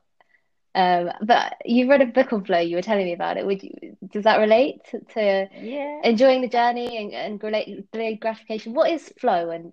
Um, 0.74 1.10
but 1.22 1.56
you 1.64 1.90
read 1.90 2.02
a 2.02 2.06
book 2.06 2.34
on 2.34 2.44
flow. 2.44 2.60
You 2.60 2.76
were 2.76 2.82
telling 2.82 3.06
me 3.06 3.14
about 3.14 3.38
it. 3.38 3.46
Would 3.46 3.64
you? 3.64 3.96
Does 4.12 4.26
that 4.26 4.40
relate 4.40 4.82
to, 5.14 5.48
yeah. 5.62 6.02
enjoying 6.04 6.42
the 6.42 6.50
journey 6.50 6.98
and 6.98 7.14
and 7.14 7.44
relate, 7.44 7.90
delayed 7.92 8.20
gratification? 8.20 8.74
What 8.74 8.92
is 8.92 9.12
flow? 9.18 9.52
And 9.52 9.72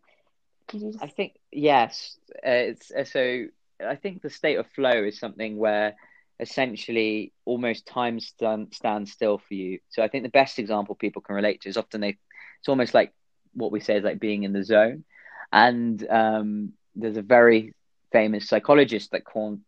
just... 0.68 1.02
I 1.02 1.08
think 1.08 1.34
yes. 1.50 2.16
Uh, 2.36 2.70
it's 2.70 2.90
uh, 2.92 3.04
so. 3.04 3.46
I 3.84 3.96
think 3.96 4.22
the 4.22 4.30
state 4.30 4.58
of 4.58 4.68
flow 4.68 5.02
is 5.02 5.18
something 5.18 5.56
where 5.56 5.96
essentially 6.42 7.32
almost 7.46 7.86
time 7.86 8.20
stand, 8.20 8.74
stands 8.74 9.12
still 9.12 9.38
for 9.38 9.54
you. 9.54 9.78
So 9.88 10.02
I 10.02 10.08
think 10.08 10.24
the 10.24 10.30
best 10.30 10.58
example 10.58 10.94
people 10.94 11.22
can 11.22 11.36
relate 11.36 11.62
to 11.62 11.68
is 11.70 11.78
often 11.78 12.00
they. 12.02 12.18
It's 12.60 12.68
almost 12.68 12.94
like 12.94 13.12
what 13.54 13.72
we 13.72 13.80
say 13.80 13.96
is 13.96 14.04
like 14.04 14.20
being 14.20 14.42
in 14.42 14.52
the 14.52 14.64
zone, 14.64 15.04
and 15.52 16.04
um, 16.10 16.72
there's 16.94 17.16
a 17.16 17.22
very 17.22 17.74
famous 18.12 18.48
psychologist 18.48 19.12
that 19.12 19.24
called 19.24 19.60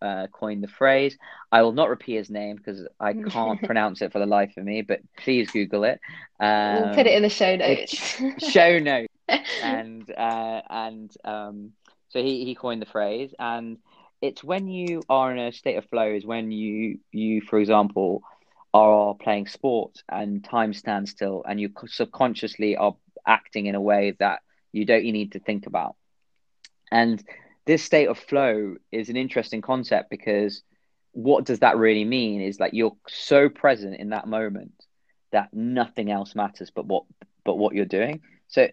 uh, 0.00 0.26
coined 0.32 0.62
the 0.62 0.68
phrase. 0.68 1.16
I 1.50 1.62
will 1.62 1.72
not 1.72 1.88
repeat 1.88 2.16
his 2.16 2.30
name 2.30 2.56
because 2.56 2.86
I 3.00 3.12
can't 3.30 3.62
pronounce 3.62 4.02
it 4.02 4.12
for 4.12 4.18
the 4.18 4.26
life 4.26 4.52
of 4.56 4.64
me, 4.64 4.82
but 4.82 5.00
please 5.16 5.50
Google 5.50 5.84
it. 5.84 6.00
Um, 6.40 6.82
we'll 6.82 6.94
put 6.94 7.06
it 7.06 7.14
in 7.14 7.22
the 7.22 7.28
show 7.28 7.56
notes. 7.56 8.22
show 8.38 8.78
notes. 8.78 9.12
and 9.62 10.08
uh, 10.10 10.60
and 10.70 11.12
um, 11.24 11.72
so 12.08 12.22
he, 12.22 12.44
he 12.44 12.54
coined 12.54 12.80
the 12.80 12.86
phrase, 12.86 13.34
and 13.38 13.78
it's 14.22 14.42
when 14.42 14.68
you 14.68 15.02
are 15.08 15.32
in 15.32 15.38
a 15.38 15.52
state 15.52 15.76
of 15.76 15.88
flow 15.88 16.12
is 16.12 16.24
when 16.24 16.50
you 16.50 16.98
you 17.12 17.40
for 17.40 17.58
example 17.58 18.22
are 18.74 19.14
playing 19.14 19.46
sports 19.46 20.02
and 20.08 20.44
time 20.44 20.74
stands 20.74 21.10
still, 21.10 21.42
and 21.48 21.60
you 21.60 21.70
subconsciously 21.86 22.76
are 22.76 22.94
acting 23.26 23.66
in 23.66 23.74
a 23.74 23.80
way 23.80 24.14
that 24.18 24.40
you 24.72 24.84
don't 24.84 25.04
you 25.04 25.12
need 25.12 25.32
to 25.32 25.38
think 25.38 25.66
about, 25.66 25.96
and 26.90 27.22
this 27.66 27.82
state 27.82 28.06
of 28.08 28.18
flow 28.18 28.76
is 28.92 29.08
an 29.08 29.16
interesting 29.16 29.60
concept 29.60 30.08
because 30.08 30.62
what 31.12 31.44
does 31.44 31.60
that 31.60 31.76
really 31.76 32.04
mean 32.04 32.40
is 32.40 32.60
like 32.60 32.72
you're 32.74 32.96
so 33.08 33.48
present 33.48 33.96
in 33.96 34.10
that 34.10 34.28
moment 34.28 34.72
that 35.32 35.48
nothing 35.52 36.10
else 36.10 36.34
matters 36.34 36.70
but 36.70 36.86
what 36.86 37.04
but 37.44 37.56
what 37.56 37.74
you're 37.74 37.84
doing. 37.84 38.20
So 38.48 38.68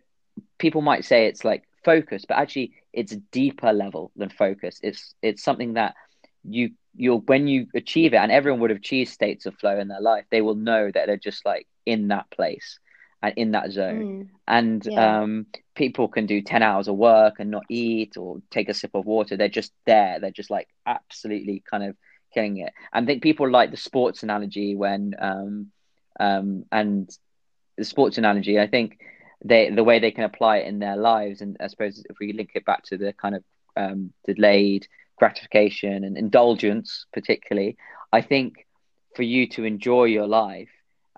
people 0.57 0.81
might 0.81 1.05
say 1.05 1.27
it's 1.27 1.45
like 1.45 1.63
focus 1.83 2.25
but 2.27 2.37
actually 2.37 2.73
it's 2.93 3.11
a 3.11 3.17
deeper 3.31 3.73
level 3.73 4.11
than 4.15 4.29
focus 4.29 4.79
it's 4.81 5.15
it's 5.21 5.43
something 5.43 5.73
that 5.73 5.95
you 6.43 6.71
you'll 6.95 7.21
when 7.21 7.47
you 7.47 7.67
achieve 7.75 8.13
it 8.13 8.17
and 8.17 8.31
everyone 8.31 8.59
would 8.59 8.69
have 8.69 8.79
achieved 8.79 9.09
states 9.09 9.45
of 9.45 9.55
flow 9.55 9.79
in 9.79 9.87
their 9.87 10.01
life 10.01 10.25
they 10.29 10.41
will 10.41 10.55
know 10.55 10.91
that 10.91 11.07
they're 11.07 11.17
just 11.17 11.45
like 11.45 11.67
in 11.85 12.09
that 12.09 12.29
place 12.31 12.79
and 13.23 13.33
in 13.37 13.51
that 13.51 13.71
zone. 13.71 14.03
Mm. 14.03 14.29
And 14.47 14.85
yeah. 14.85 15.21
um, 15.21 15.47
people 15.75 16.07
can 16.09 16.27
do 16.27 16.41
10 16.41 16.61
hours 16.61 16.87
of 16.87 16.95
work 16.95 17.35
and 17.39 17.49
not 17.49 17.63
eat 17.69 18.17
or 18.17 18.41
take 18.51 18.69
a 18.69 18.73
sip 18.73 18.91
of 18.93 19.05
water. 19.05 19.37
They're 19.37 19.47
just 19.47 19.71
there. 19.85 20.19
They're 20.19 20.29
just 20.29 20.51
like 20.51 20.67
absolutely 20.85 21.63
kind 21.69 21.85
of 21.85 21.95
killing 22.33 22.57
it. 22.57 22.73
And 22.91 23.05
I 23.05 23.07
think 23.07 23.23
people 23.23 23.49
like 23.49 23.71
the 23.71 23.77
sports 23.77 24.21
analogy 24.21 24.75
when, 24.75 25.15
um, 25.17 25.71
um, 26.19 26.65
and 26.71 27.09
the 27.77 27.85
sports 27.85 28.17
analogy, 28.17 28.59
I 28.59 28.67
think 28.67 28.99
they, 29.43 29.69
the 29.69 29.83
way 29.83 29.99
they 29.99 30.11
can 30.11 30.23
apply 30.23 30.57
it 30.57 30.67
in 30.67 30.79
their 30.79 30.95
lives. 30.97 31.41
And 31.41 31.57
I 31.59 31.67
suppose 31.67 32.03
if 32.09 32.17
we 32.19 32.33
link 32.33 32.51
it 32.55 32.65
back 32.65 32.83
to 32.85 32.97
the 32.97 33.13
kind 33.13 33.35
of 33.35 33.43
um, 33.75 34.13
delayed 34.25 34.87
gratification 35.17 36.03
and 36.03 36.17
indulgence, 36.17 37.05
particularly, 37.13 37.77
I 38.11 38.21
think 38.21 38.65
for 39.15 39.23
you 39.23 39.47
to 39.49 39.63
enjoy 39.63 40.05
your 40.05 40.27
life, 40.27 40.69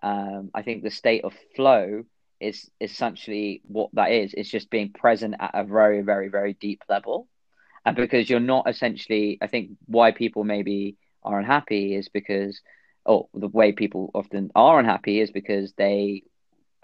um, 0.03 0.51
I 0.53 0.61
think 0.61 0.83
the 0.83 0.91
state 0.91 1.23
of 1.23 1.33
flow 1.55 2.03
is 2.39 2.69
essentially 2.81 3.61
what 3.67 3.89
that 3.93 4.11
is. 4.11 4.33
It's 4.33 4.49
just 4.49 4.69
being 4.69 4.91
present 4.91 5.35
at 5.39 5.51
a 5.53 5.63
very, 5.63 6.01
very, 6.01 6.27
very 6.29 6.53
deep 6.53 6.83
level. 6.89 7.27
And 7.85 7.95
because 7.95 8.29
you're 8.29 8.39
not 8.39 8.69
essentially, 8.69 9.37
I 9.41 9.47
think 9.47 9.71
why 9.85 10.11
people 10.11 10.43
maybe 10.43 10.97
are 11.23 11.39
unhappy 11.39 11.95
is 11.95 12.09
because, 12.09 12.59
oh, 13.05 13.29
the 13.33 13.47
way 13.47 13.71
people 13.71 14.11
often 14.13 14.51
are 14.55 14.79
unhappy 14.79 15.21
is 15.21 15.31
because 15.31 15.73
they 15.73 16.23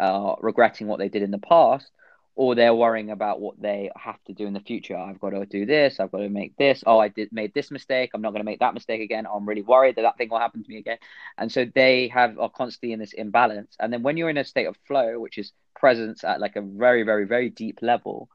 are 0.01 0.37
regretting 0.41 0.87
what 0.87 0.99
they 0.99 1.09
did 1.09 1.21
in 1.21 1.31
the 1.31 1.37
past 1.37 1.89
or 2.35 2.55
they're 2.55 2.73
worrying 2.73 3.11
about 3.11 3.41
what 3.41 3.61
they 3.61 3.91
have 3.95 4.17
to 4.25 4.33
do 4.33 4.47
in 4.47 4.53
the 4.53 4.61
future. 4.61 4.97
I've 4.97 5.19
got 5.19 5.31
to 5.31 5.45
do 5.45 5.65
this. 5.65 5.99
I've 5.99 6.11
got 6.11 6.19
to 6.19 6.29
make 6.29 6.55
this. 6.55 6.83
Oh, 6.87 6.97
I 6.97 7.09
did 7.09 7.31
made 7.31 7.53
this 7.53 7.71
mistake. 7.71 8.11
I'm 8.13 8.21
not 8.21 8.31
going 8.31 8.39
to 8.39 8.45
make 8.45 8.59
that 8.59 8.73
mistake 8.73 9.01
again. 9.01 9.27
I'm 9.31 9.47
really 9.47 9.61
worried 9.61 9.97
that 9.97 10.03
that 10.03 10.17
thing 10.17 10.29
will 10.29 10.39
happen 10.39 10.63
to 10.63 10.69
me 10.69 10.77
again. 10.77 10.97
And 11.37 11.51
so 11.51 11.65
they 11.65 12.07
have 12.07 12.39
are 12.39 12.49
constantly 12.49 12.93
in 12.93 12.99
this 12.99 13.13
imbalance. 13.13 13.75
And 13.79 13.91
then 13.91 14.01
when 14.01 14.15
you're 14.15 14.29
in 14.29 14.37
a 14.37 14.45
state 14.45 14.65
of 14.65 14.77
flow, 14.87 15.19
which 15.19 15.37
is 15.37 15.51
presence 15.75 16.23
at 16.23 16.39
like 16.39 16.55
a 16.55 16.61
very, 16.61 17.03
very, 17.03 17.25
very 17.25 17.49
deep 17.49 17.79
level, 17.81 18.29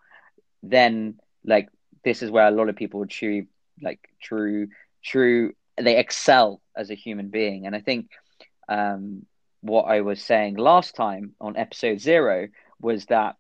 then 0.63 1.19
like 1.45 1.69
this 2.05 2.23
is 2.23 2.31
where 2.31 2.47
a 2.47 2.51
lot 2.51 2.69
of 2.69 2.77
people 2.77 3.03
achieve 3.03 3.47
like 3.81 4.01
true, 4.23 4.69
true. 5.03 5.55
They 5.79 5.99
excel 5.99 6.61
as 6.77 6.91
a 6.91 6.95
human 6.95 7.29
being. 7.29 7.67
And 7.67 7.75
I 7.75 7.81
think 7.81 8.11
um, 8.69 9.25
what 9.61 9.83
I 9.83 10.01
was 10.01 10.23
saying 10.23 10.57
last 10.57 10.95
time 10.95 11.33
on 11.41 11.57
episode 11.57 12.01
zero 12.01 12.49
was 12.81 13.07
that 13.07 13.37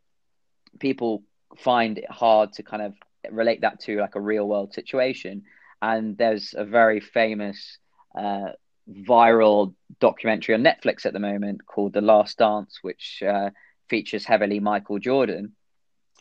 people 0.78 1.22
find 1.56 1.98
it 1.98 2.10
hard 2.10 2.52
to 2.54 2.62
kind 2.62 2.82
of 2.82 2.94
relate 3.30 3.62
that 3.62 3.80
to 3.80 4.00
like 4.00 4.14
a 4.14 4.20
real 4.20 4.46
world 4.46 4.74
situation. 4.74 5.42
And 5.80 6.16
there's 6.16 6.54
a 6.56 6.64
very 6.64 7.00
famous 7.00 7.78
uh, 8.18 8.52
viral 8.90 9.74
documentary 10.00 10.54
on 10.54 10.62
Netflix 10.62 11.06
at 11.06 11.12
the 11.12 11.18
moment 11.18 11.66
called 11.66 11.92
The 11.92 12.00
Last 12.00 12.38
Dance, 12.38 12.78
which 12.82 13.22
uh, 13.26 13.50
features 13.88 14.24
heavily 14.24 14.60
Michael 14.60 14.98
Jordan, 14.98 15.52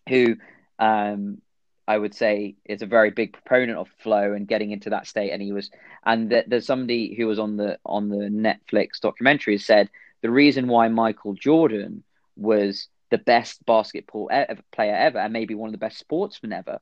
who 0.10 0.36
um, 0.80 1.42
I 1.88 1.98
would 1.98 2.14
say 2.16 2.56
is 2.66 2.82
a 2.82 2.88
very 2.88 3.12
big 3.12 3.34
proponent 3.34 3.78
of 3.78 3.88
flow 4.00 4.34
and 4.34 4.48
getting 4.48 4.72
into 4.72 4.90
that 4.90 5.08
state. 5.08 5.32
And 5.32 5.42
he 5.42 5.52
was, 5.52 5.70
and 6.06 6.30
th- 6.30 6.46
there's 6.48 6.66
somebody 6.66 7.14
who 7.16 7.28
was 7.28 7.40
on 7.40 7.58
the 7.58 7.78
on 7.86 8.10
the 8.10 8.30
Netflix 8.30 9.00
documentary 9.02 9.58
said 9.58 9.90
the 10.22 10.32
reason 10.32 10.68
why 10.68 10.88
Michael 10.88 11.34
Jordan 11.34 12.04
was 12.36 12.88
the 13.12 13.18
best 13.20 13.66
basketball 13.66 14.30
player 14.72 14.96
ever 14.96 15.20
and 15.20 15.32
maybe 15.34 15.56
one 15.56 15.70
of 15.70 15.72
the 15.72 15.78
best 15.78 16.00
sportsmen 16.00 16.52
ever 16.52 16.80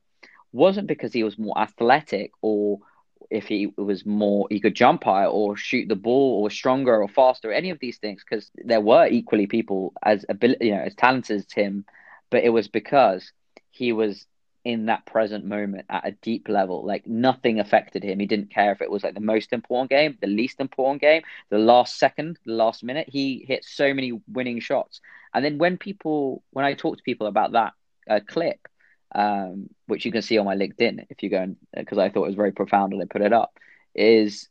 wasn't 0.52 0.86
because 0.86 1.12
he 1.12 1.22
was 1.22 1.38
more 1.38 1.56
athletic 1.58 2.32
or 2.40 2.78
if 3.30 3.46
he 3.46 3.66
was 3.76 4.06
more 4.06 4.46
he 4.50 4.60
could 4.60 4.74
jump 4.74 5.04
higher 5.04 5.26
or 5.26 5.56
shoot 5.56 5.88
the 5.88 5.96
ball 5.96 6.42
or 6.42 6.50
stronger 6.50 7.02
or 7.02 7.08
faster 7.08 7.52
any 7.52 7.70
of 7.70 7.78
these 7.78 7.98
things 7.98 8.22
because 8.24 8.50
there 8.54 8.80
were 8.80 9.06
equally 9.06 9.46
people 9.46 9.92
as 10.02 10.24
ability 10.28 10.66
you 10.66 10.74
know 10.74 10.80
as 10.80 10.94
talented 10.94 11.36
as 11.38 11.52
him 11.52 11.84
but 12.30 12.44
it 12.44 12.50
was 12.50 12.68
because 12.68 13.32
he 13.70 13.92
was 13.92 14.26
in 14.64 14.86
that 14.86 15.06
present 15.06 15.44
moment 15.44 15.86
at 15.90 16.06
a 16.06 16.12
deep 16.22 16.48
level. 16.48 16.84
Like 16.84 17.06
nothing 17.06 17.60
affected 17.60 18.02
him. 18.02 18.18
He 18.18 18.26
didn't 18.26 18.50
care 18.50 18.72
if 18.72 18.80
it 18.80 18.90
was 18.90 19.04
like 19.04 19.14
the 19.14 19.20
most 19.20 19.52
important 19.52 19.90
game 19.90 20.18
the 20.20 20.26
least 20.26 20.60
important 20.60 21.02
game 21.02 21.22
the 21.50 21.58
last 21.58 21.98
second 21.98 22.38
the 22.46 22.52
last 22.52 22.82
minute. 22.82 23.08
He 23.08 23.44
hit 23.46 23.64
so 23.64 23.92
many 23.94 24.20
winning 24.32 24.60
shots. 24.60 25.00
And 25.34 25.44
then 25.44 25.58
when 25.58 25.78
people 25.78 26.42
when 26.50 26.64
i 26.64 26.74
talk 26.74 26.96
to 26.96 27.02
people 27.02 27.26
about 27.26 27.52
that 27.52 27.72
uh, 28.08 28.20
clip 28.26 28.68
um, 29.14 29.68
which 29.86 30.04
you 30.04 30.12
can 30.12 30.22
see 30.22 30.38
on 30.38 30.44
my 30.44 30.56
LinkedIn 30.56 31.06
if 31.10 31.22
you 31.22 31.30
go 31.30 31.40
and 31.42 31.56
because 31.74 31.98
I 31.98 32.08
thought 32.08 32.24
it 32.24 32.28
was 32.28 32.34
very 32.34 32.52
profound 32.52 32.92
and 32.92 33.02
I 33.02 33.06
put 33.06 33.22
it 33.22 33.32
up, 33.32 33.58
is 33.94 34.48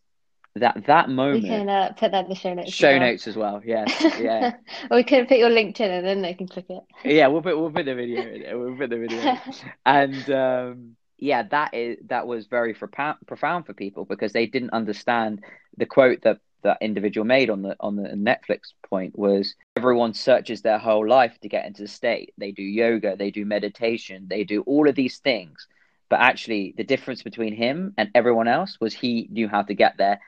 that 0.55 0.85
that 0.85 1.09
moment. 1.09 1.43
We 1.43 1.49
can 1.49 1.69
uh, 1.69 1.93
put 1.97 2.11
that 2.11 2.25
in 2.25 2.29
the 2.29 2.35
show 2.35 2.53
notes. 2.53 2.71
Show 2.71 2.89
as 2.89 2.99
well. 2.99 3.09
notes 3.09 3.27
as 3.27 3.35
well. 3.35 3.61
Yes, 3.65 4.19
yeah. 4.19 4.55
or 4.91 4.97
we 4.97 5.03
can 5.03 5.25
put 5.25 5.37
your 5.37 5.49
LinkedIn 5.49 5.89
and 5.89 6.05
then 6.05 6.21
they 6.21 6.33
can 6.33 6.47
click 6.47 6.65
it. 6.69 6.83
yeah, 7.03 7.27
we'll 7.27 7.41
put 7.41 7.57
we'll 7.57 7.71
put 7.71 7.85
the 7.85 7.95
video 7.95 8.21
in. 8.21 8.59
We'll 8.59 8.77
put 8.77 8.89
the 8.89 8.97
video, 8.97 9.37
and 9.85 10.29
um, 10.29 10.95
yeah, 11.17 11.43
that 11.43 11.73
is 11.73 11.97
that 12.07 12.27
was 12.27 12.45
very 12.45 12.73
profound 12.73 13.17
profound 13.25 13.65
for 13.65 13.73
people 13.73 14.05
because 14.05 14.31
they 14.31 14.45
didn't 14.45 14.71
understand 14.71 15.43
the 15.77 15.85
quote 15.85 16.21
that 16.21 16.39
that 16.61 16.77
individual 16.81 17.25
made 17.25 17.49
on 17.49 17.61
the 17.61 17.75
on 17.79 17.95
the 17.95 18.09
Netflix 18.09 18.73
point 18.87 19.17
was 19.17 19.55
everyone 19.75 20.13
searches 20.13 20.61
their 20.61 20.77
whole 20.77 21.07
life 21.07 21.37
to 21.41 21.49
get 21.49 21.65
into 21.65 21.81
the 21.81 21.87
state. 21.87 22.33
They 22.37 22.51
do 22.51 22.63
yoga, 22.63 23.15
they 23.15 23.31
do 23.31 23.45
meditation, 23.45 24.27
they 24.29 24.43
do 24.43 24.61
all 24.61 24.87
of 24.87 24.95
these 24.95 25.17
things. 25.17 25.67
But 26.09 26.19
actually 26.19 26.73
the 26.77 26.83
difference 26.83 27.23
between 27.23 27.55
him 27.55 27.93
and 27.97 28.09
everyone 28.13 28.47
else 28.47 28.77
was 28.79 28.93
he 28.93 29.27
knew 29.31 29.47
how 29.47 29.63
to 29.63 29.73
get 29.73 29.97
there 29.97 30.19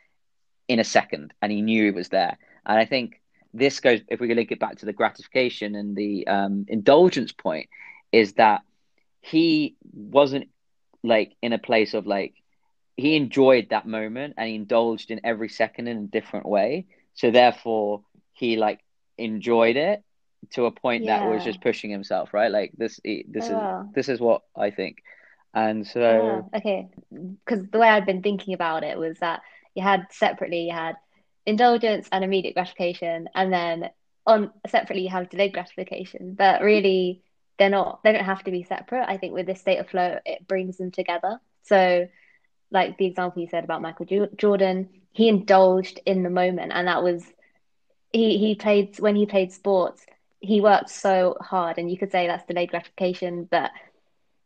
in 0.68 0.80
a 0.80 0.84
second 0.84 1.34
and 1.42 1.52
he 1.52 1.62
knew 1.62 1.86
he 1.86 1.92
was 1.92 2.10
there. 2.10 2.38
And 2.66 2.78
I 2.78 2.86
think 2.86 3.22
this 3.54 3.80
goes 3.80 4.02
if 4.08 4.20
we 4.20 4.34
link 4.34 4.52
it 4.52 4.60
back 4.60 4.78
to 4.78 4.86
the 4.86 4.94
gratification 4.94 5.76
and 5.76 5.96
the 5.96 6.28
um, 6.28 6.66
indulgence 6.68 7.32
point, 7.32 7.70
is 8.12 8.34
that 8.34 8.62
he 9.22 9.76
wasn't 9.94 10.50
like 11.04 11.34
in 11.42 11.54
a 11.54 11.58
place 11.58 11.94
of 11.94 12.06
like 12.06 12.34
he 12.98 13.16
enjoyed 13.16 13.70
that 13.70 13.88
moment 13.88 14.36
and 14.38 14.50
he 14.50 14.56
indulged 14.56 15.12
in 15.12 15.22
every 15.24 15.50
second 15.50 15.88
in 15.88 15.98
a 15.98 16.08
different 16.08 16.46
way. 16.46 16.86
So 17.14 17.32
therefore, 17.32 18.04
he 18.34 18.58
like 18.58 18.80
enjoyed 19.18 19.76
it 19.76 20.04
to 20.52 20.66
a 20.66 20.72
point 20.72 21.04
yeah. 21.04 21.20
that 21.20 21.30
was 21.30 21.44
just 21.44 21.62
pushing 21.62 21.90
himself, 21.90 22.34
right? 22.34 22.52
Like 22.52 22.72
this, 22.78 23.00
this 23.04 23.50
oh. 23.50 23.82
is 23.88 23.94
this 23.96 24.10
is 24.10 24.20
what 24.20 24.42
I 24.56 24.72
think. 24.72 24.98
And 25.54 25.88
so, 25.88 26.02
oh, 26.52 26.58
okay, 26.58 26.90
because 27.46 27.66
the 27.68 27.80
way 27.80 27.88
I'd 27.88 28.06
been 28.06 28.22
thinking 28.22 28.54
about 28.54 28.84
it 28.84 28.98
was 28.98 29.20
that 29.20 29.42
you 29.76 29.84
had 29.84 30.08
separately, 30.12 30.68
you 30.68 30.74
had 30.74 30.96
indulgence 31.46 32.08
and 32.12 32.24
immediate 32.24 32.56
gratification, 32.56 33.30
and 33.36 33.54
then 33.54 33.90
on 34.26 34.52
separately 34.68 35.04
you 35.04 35.10
have 35.10 35.30
delayed 35.30 35.54
gratification. 35.54 36.36
But 36.38 36.62
really, 36.62 37.22
they're 37.60 37.70
not. 37.70 38.02
They 38.04 38.14
don't 38.14 38.26
have 38.26 38.44
to 38.46 38.52
be 38.52 38.64
separate. 38.64 39.06
I 39.08 39.18
think 39.18 39.34
with 39.34 39.46
this 39.46 39.62
state 39.62 39.78
of 39.78 39.90
flow, 39.90 40.18
it 40.26 40.48
brings 40.48 40.78
them 40.78 40.92
together. 40.92 41.40
So 41.64 42.08
like 42.72 42.98
the 42.98 43.06
example 43.06 43.42
you 43.42 43.48
said 43.50 43.64
about 43.64 43.82
Michael 43.82 44.30
Jordan, 44.38 44.90
he 45.12 45.30
indulged 45.30 46.00
in 46.06 46.24
the 46.24 46.30
moment, 46.30 46.72
and 46.74 46.88
that 46.88 47.04
was 47.04 47.24
he 48.12 48.38
he 48.38 48.56
played 48.56 49.00
when 49.00 49.16
he 49.16 49.26
played 49.26 49.52
sports. 49.52 50.06
He 50.40 50.62
worked 50.62 50.90
so 50.90 51.38
hard, 51.42 51.78
and 51.78 51.90
you 51.90 51.98
could 51.98 52.12
say 52.12 52.28
that's 52.28 52.46
delayed 52.46 52.70
gratification, 52.70 53.48
but 53.50 53.72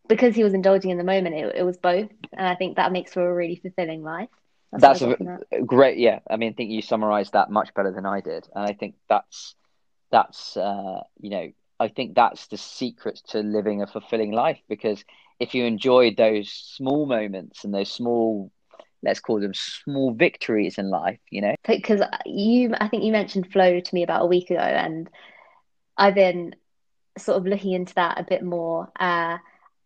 because 0.07 0.35
he 0.35 0.43
was 0.43 0.53
indulging 0.53 0.91
in 0.91 0.97
the 0.97 1.03
moment, 1.03 1.35
it, 1.35 1.55
it 1.57 1.63
was 1.63 1.77
both, 1.77 2.09
and 2.33 2.47
I 2.47 2.55
think 2.55 2.75
that 2.77 2.91
makes 2.91 3.13
for 3.13 3.29
a 3.29 3.33
really 3.33 3.57
fulfilling 3.57 4.03
life. 4.03 4.29
That's, 4.71 4.99
that's 4.99 5.19
a, 5.51 5.61
great, 5.63 5.97
yeah. 5.97 6.19
I 6.29 6.37
mean, 6.37 6.51
I 6.51 6.53
think 6.53 6.69
you 6.69 6.81
summarized 6.81 7.33
that 7.33 7.49
much 7.49 7.73
better 7.73 7.91
than 7.91 8.05
I 8.05 8.21
did, 8.21 8.47
and 8.53 8.65
I 8.65 8.73
think 8.73 8.95
that's 9.07 9.55
that's 10.11 10.57
uh, 10.57 11.01
you 11.19 11.29
know, 11.29 11.51
I 11.79 11.87
think 11.87 12.15
that's 12.15 12.47
the 12.47 12.57
secret 12.57 13.21
to 13.29 13.39
living 13.39 13.81
a 13.81 13.87
fulfilling 13.87 14.31
life 14.31 14.59
because 14.67 15.03
if 15.39 15.55
you 15.55 15.63
enjoyed 15.65 16.17
those 16.17 16.51
small 16.51 17.05
moments 17.05 17.63
and 17.63 17.73
those 17.73 17.91
small 17.91 18.51
let's 19.01 19.21
call 19.21 19.39
them 19.39 19.53
small 19.53 20.13
victories 20.13 20.77
in 20.77 20.89
life 20.89 21.19
you 21.29 21.41
know? 21.41 21.55
Because 21.65 22.01
you 22.25 22.73
i 22.79 22.87
think 22.89 23.03
you 23.03 23.11
mentioned 23.11 23.51
flow 23.51 23.79
to 23.79 23.95
me 23.95 24.03
about 24.03 24.23
a 24.23 24.27
week 24.27 24.49
ago 24.49 24.59
and 24.59 25.09
i've 25.97 26.15
been 26.15 26.55
sort 27.17 27.37
of 27.37 27.45
looking 27.45 27.71
into 27.71 27.93
that 27.95 28.19
a 28.19 28.23
bit 28.23 28.43
more 28.43 28.91
uh, 28.99 29.37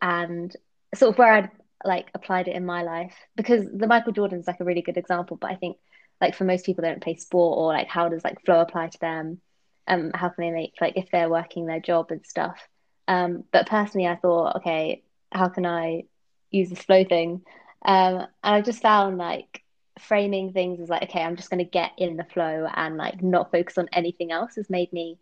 and 0.02 0.56
sort 0.96 1.14
of 1.14 1.18
where 1.18 1.34
i'd 1.34 1.52
like 1.86 2.10
applied 2.14 2.48
it 2.48 2.56
in 2.56 2.66
my 2.66 2.84
life 2.84 3.16
because 3.36 3.66
the 3.74 3.88
michael 3.88 4.14
jordan's 4.14 4.48
like 4.48 4.60
a 4.60 4.66
really 4.66 4.82
good 4.82 4.98
example 4.98 5.38
but 5.38 5.52
i 5.52 5.56
think 5.56 5.78
like 6.22 6.36
for 6.36 6.44
most 6.44 6.66
people 6.66 6.82
they 6.82 6.90
don't 6.90 7.04
play 7.04 7.16
sport 7.16 7.58
or 7.58 7.74
like 7.74 7.88
how 7.88 8.10
does 8.10 8.24
like 8.24 8.44
flow 8.46 8.62
apply 8.62 8.88
to 8.88 9.00
them 9.00 9.40
um 9.88 10.12
how 10.14 10.30
can 10.30 10.44
they 10.44 10.52
make 10.52 10.74
like 10.80 10.98
if 10.98 11.10
they're 11.12 11.30
working 11.30 11.66
their 11.66 11.80
job 11.80 12.12
and 12.12 12.26
stuff 12.26 12.68
um 13.08 13.44
but 13.52 13.68
personally 13.68 14.08
i 14.08 14.16
thought 14.16 14.58
okay 14.58 15.04
how 15.34 15.50
can 15.50 15.66
I 15.66 16.04
use 16.52 16.70
this 16.70 16.84
flow 16.84 17.04
thing? 17.04 17.42
Um, 17.84 18.16
and 18.16 18.28
I 18.44 18.62
just 18.62 18.82
found 18.82 19.18
like 19.18 19.64
framing 20.00 20.54
things 20.54 20.80
as 20.80 20.90
like, 20.90 21.04
okay, 21.04 21.22
I'm 21.22 21.36
just 21.36 21.50
going 21.50 21.64
to 21.64 21.70
get 21.70 21.92
in 21.98 22.18
the 22.18 22.24
flow 22.24 22.68
and 22.74 22.98
like 22.98 23.22
not 23.22 23.52
focus 23.52 23.78
on 23.78 23.90
anything 23.92 24.32
else 24.32 24.56
has 24.56 24.70
made 24.70 24.94
me 24.94 25.18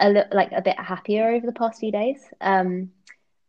a 0.00 0.08
little 0.08 0.36
like 0.36 0.52
a 0.52 0.62
bit 0.62 0.78
happier 0.78 1.30
over 1.30 1.46
the 1.46 1.52
past 1.52 1.80
few 1.80 1.92
days. 1.92 2.20
Um, 2.40 2.90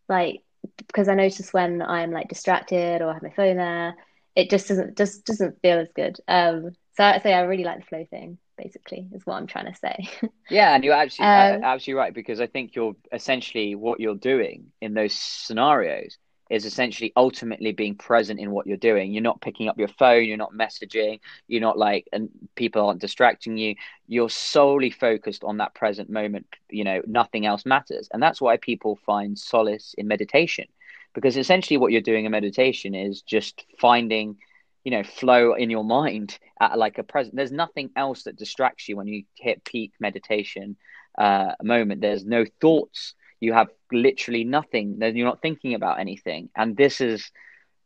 like 0.08 0.43
because 0.77 1.07
I 1.07 1.15
notice 1.15 1.53
when 1.53 1.81
I'm 1.81 2.11
like 2.11 2.29
distracted 2.29 3.01
or 3.01 3.09
I 3.09 3.13
have 3.13 3.23
my 3.23 3.31
phone 3.31 3.57
there, 3.57 3.95
it 4.35 4.49
just 4.49 4.67
doesn't 4.67 4.97
just 4.97 5.25
doesn't 5.25 5.61
feel 5.61 5.79
as 5.79 5.89
good. 5.95 6.17
Um, 6.27 6.71
so 6.97 7.03
I 7.03 7.19
say 7.19 7.33
I 7.33 7.41
really 7.41 7.63
like 7.63 7.79
the 7.79 7.85
flow 7.85 8.05
thing 8.09 8.38
basically 8.57 9.07
is 9.13 9.25
what 9.25 9.35
i'm 9.35 9.47
trying 9.47 9.71
to 9.71 9.77
say 9.77 10.07
yeah 10.49 10.73
and 10.75 10.83
you're 10.83 10.93
absolutely 10.93 11.35
um, 11.35 11.63
absolutely 11.63 11.99
right 11.99 12.13
because 12.13 12.39
i 12.39 12.47
think 12.47 12.75
you're 12.75 12.95
essentially 13.11 13.75
what 13.75 13.99
you're 13.99 14.15
doing 14.15 14.71
in 14.81 14.93
those 14.93 15.13
scenarios 15.13 16.17
is 16.49 16.65
essentially 16.65 17.12
ultimately 17.15 17.71
being 17.71 17.95
present 17.95 18.39
in 18.39 18.51
what 18.51 18.67
you're 18.67 18.77
doing. 18.77 19.12
You're 19.12 19.23
not 19.23 19.41
picking 19.41 19.67
up 19.67 19.77
your 19.77 19.88
phone 19.88 20.25
you're 20.25 20.38
not 20.38 20.53
messaging 20.53 21.19
you're 21.47 21.62
not 21.62 21.77
like 21.77 22.08
and 22.13 22.29
people 22.55 22.86
aren't 22.86 23.01
distracting 23.01 23.58
you. 23.58 23.75
You're 24.08 24.29
solely 24.29 24.91
focused 24.91 25.43
on 25.43 25.58
that 25.58 25.73
present 25.73 26.10
moment 26.10 26.47
you 26.69 26.84
know 26.84 27.01
nothing 27.05 27.45
else 27.45 27.65
matters. 27.65 28.08
And 28.12 28.21
that's 28.21 28.41
why 28.41 28.58
people 28.58 28.99
find 29.05 29.38
solace 29.38 29.95
in 29.97 30.08
meditation 30.08 30.67
because 31.13 31.38
essentially 31.38 31.77
what 31.77 31.91
you're 31.91 32.01
doing 32.01 32.25
in 32.25 32.31
meditation 32.31 32.93
is 32.93 33.21
just 33.21 33.65
finding 33.79 34.38
you 34.84 34.91
know 34.91 35.03
flow 35.03 35.53
in 35.53 35.69
your 35.69 35.84
mind 35.84 36.38
at 36.60 36.77
like 36.77 36.97
a 36.97 37.03
present. 37.03 37.36
There's 37.36 37.51
nothing 37.51 37.89
else 37.95 38.23
that 38.23 38.38
distracts 38.38 38.88
you 38.88 38.97
when 38.97 39.08
you 39.08 39.23
hit 39.36 39.63
peak 39.63 39.93
meditation 39.99 40.75
uh 41.17 41.53
moment. 41.63 42.01
There's 42.01 42.25
no 42.25 42.45
thoughts 42.62 43.15
you 43.39 43.54
have 43.54 43.67
literally 43.91 44.43
nothing 44.43 44.98
then 45.00 45.15
you're 45.15 45.28
not 45.28 45.41
thinking 45.41 45.74
about 45.74 46.00
anything. 46.00 46.50
And 46.56 46.76
this 46.76 47.02
is 47.02 47.32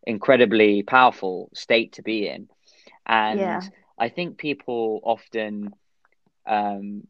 incredibly 0.05 0.83
powerful 0.83 1.49
state 1.53 1.93
to 1.93 2.01
be 2.01 2.27
in. 2.27 2.47
And 3.05 3.39
yeah. 3.39 3.61
i 3.97 4.09
think 4.09 4.37
people 4.37 5.01
often 5.03 5.73
um 6.45 7.03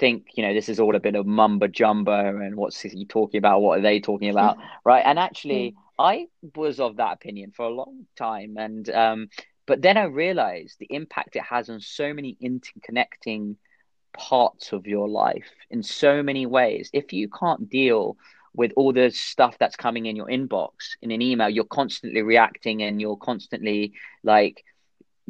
think 0.00 0.28
you 0.34 0.42
know 0.42 0.54
this 0.54 0.68
is 0.68 0.80
all 0.80 0.96
a 0.96 1.00
bit 1.00 1.14
of 1.14 1.26
mumbo 1.26 1.66
jumbo 1.66 2.38
and 2.40 2.56
what's 2.56 2.80
he 2.80 3.04
talking 3.04 3.38
about? 3.38 3.60
What 3.60 3.78
are 3.78 3.82
they 3.82 4.00
talking 4.00 4.30
about? 4.30 4.58
Right. 4.84 5.02
And 5.04 5.18
actually. 5.18 5.74
I 5.96 6.26
was 6.56 6.80
of 6.80 6.96
that 6.96 7.12
opinion 7.12 7.52
for 7.52 7.66
a 7.66 7.68
long 7.68 8.06
time, 8.16 8.56
and 8.56 8.90
um, 8.90 9.28
but 9.66 9.80
then 9.80 9.96
I 9.96 10.04
realized 10.04 10.78
the 10.78 10.88
impact 10.90 11.36
it 11.36 11.42
has 11.42 11.70
on 11.70 11.80
so 11.80 12.12
many 12.12 12.36
interconnecting 12.42 13.56
parts 14.14 14.72
of 14.72 14.86
your 14.86 15.08
life 15.08 15.50
in 15.70 15.82
so 15.82 16.22
many 16.22 16.46
ways. 16.46 16.90
If 16.92 17.12
you 17.12 17.28
can't 17.28 17.68
deal 17.68 18.16
with 18.54 18.72
all 18.76 18.92
the 18.92 19.10
stuff 19.10 19.56
that's 19.58 19.76
coming 19.76 20.06
in 20.06 20.16
your 20.16 20.28
inbox 20.28 20.70
in 21.02 21.10
an 21.10 21.20
email, 21.20 21.48
you're 21.48 21.64
constantly 21.64 22.22
reacting 22.22 22.82
and 22.82 23.00
you're 23.00 23.16
constantly 23.16 23.92
like 24.22 24.64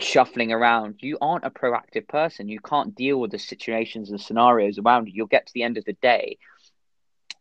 shuffling 0.01 0.53
around, 0.53 0.97
you 1.01 1.19
aren't 1.21 1.45
a 1.45 1.51
proactive 1.51 2.07
person. 2.07 2.49
You 2.49 2.61
can't 2.61 2.95
deal 2.95 3.19
with 3.19 3.31
the 3.31 3.39
situations 3.39 4.11
and 4.11 4.21
scenarios 4.21 4.79
around 4.79 5.07
you. 5.07 5.15
You'll 5.15 5.27
get 5.27 5.47
to 5.47 5.53
the 5.55 5.63
end 5.63 5.79
of 5.79 5.85
the 5.85 5.95
day 5.95 6.39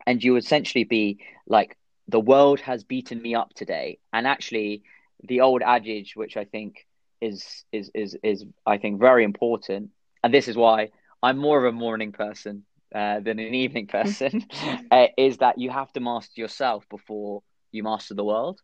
and 0.05 0.23
you 0.23 0.35
essentially 0.35 0.83
be 0.83 1.19
like, 1.47 1.77
the 2.07 2.19
world 2.19 2.59
has 2.61 2.83
beaten 2.83 3.21
me 3.21 3.35
up 3.35 3.53
today. 3.53 3.99
And 4.11 4.27
actually, 4.27 4.83
the 5.23 5.41
old 5.41 5.61
adage, 5.61 6.15
which 6.15 6.35
I 6.37 6.45
think 6.45 6.85
is 7.21 7.63
is 7.71 7.89
is 7.93 8.17
is 8.23 8.45
I 8.65 8.77
think 8.77 8.99
very 8.99 9.23
important, 9.23 9.91
and 10.23 10.33
this 10.33 10.47
is 10.47 10.57
why 10.57 10.89
I'm 11.23 11.37
more 11.37 11.57
of 11.57 11.73
a 11.73 11.75
morning 11.75 12.11
person 12.11 12.65
uh, 12.93 13.21
than 13.21 13.39
an 13.39 13.55
evening 13.55 13.87
person, 13.87 14.45
uh, 14.91 15.07
is 15.17 15.37
that 15.37 15.57
you 15.57 15.71
have 15.71 15.91
to 15.93 15.99
master 15.99 16.39
yourself 16.39 16.85
before 16.89 17.41
you 17.71 17.81
master 17.81 18.13
the 18.13 18.23
world 18.23 18.61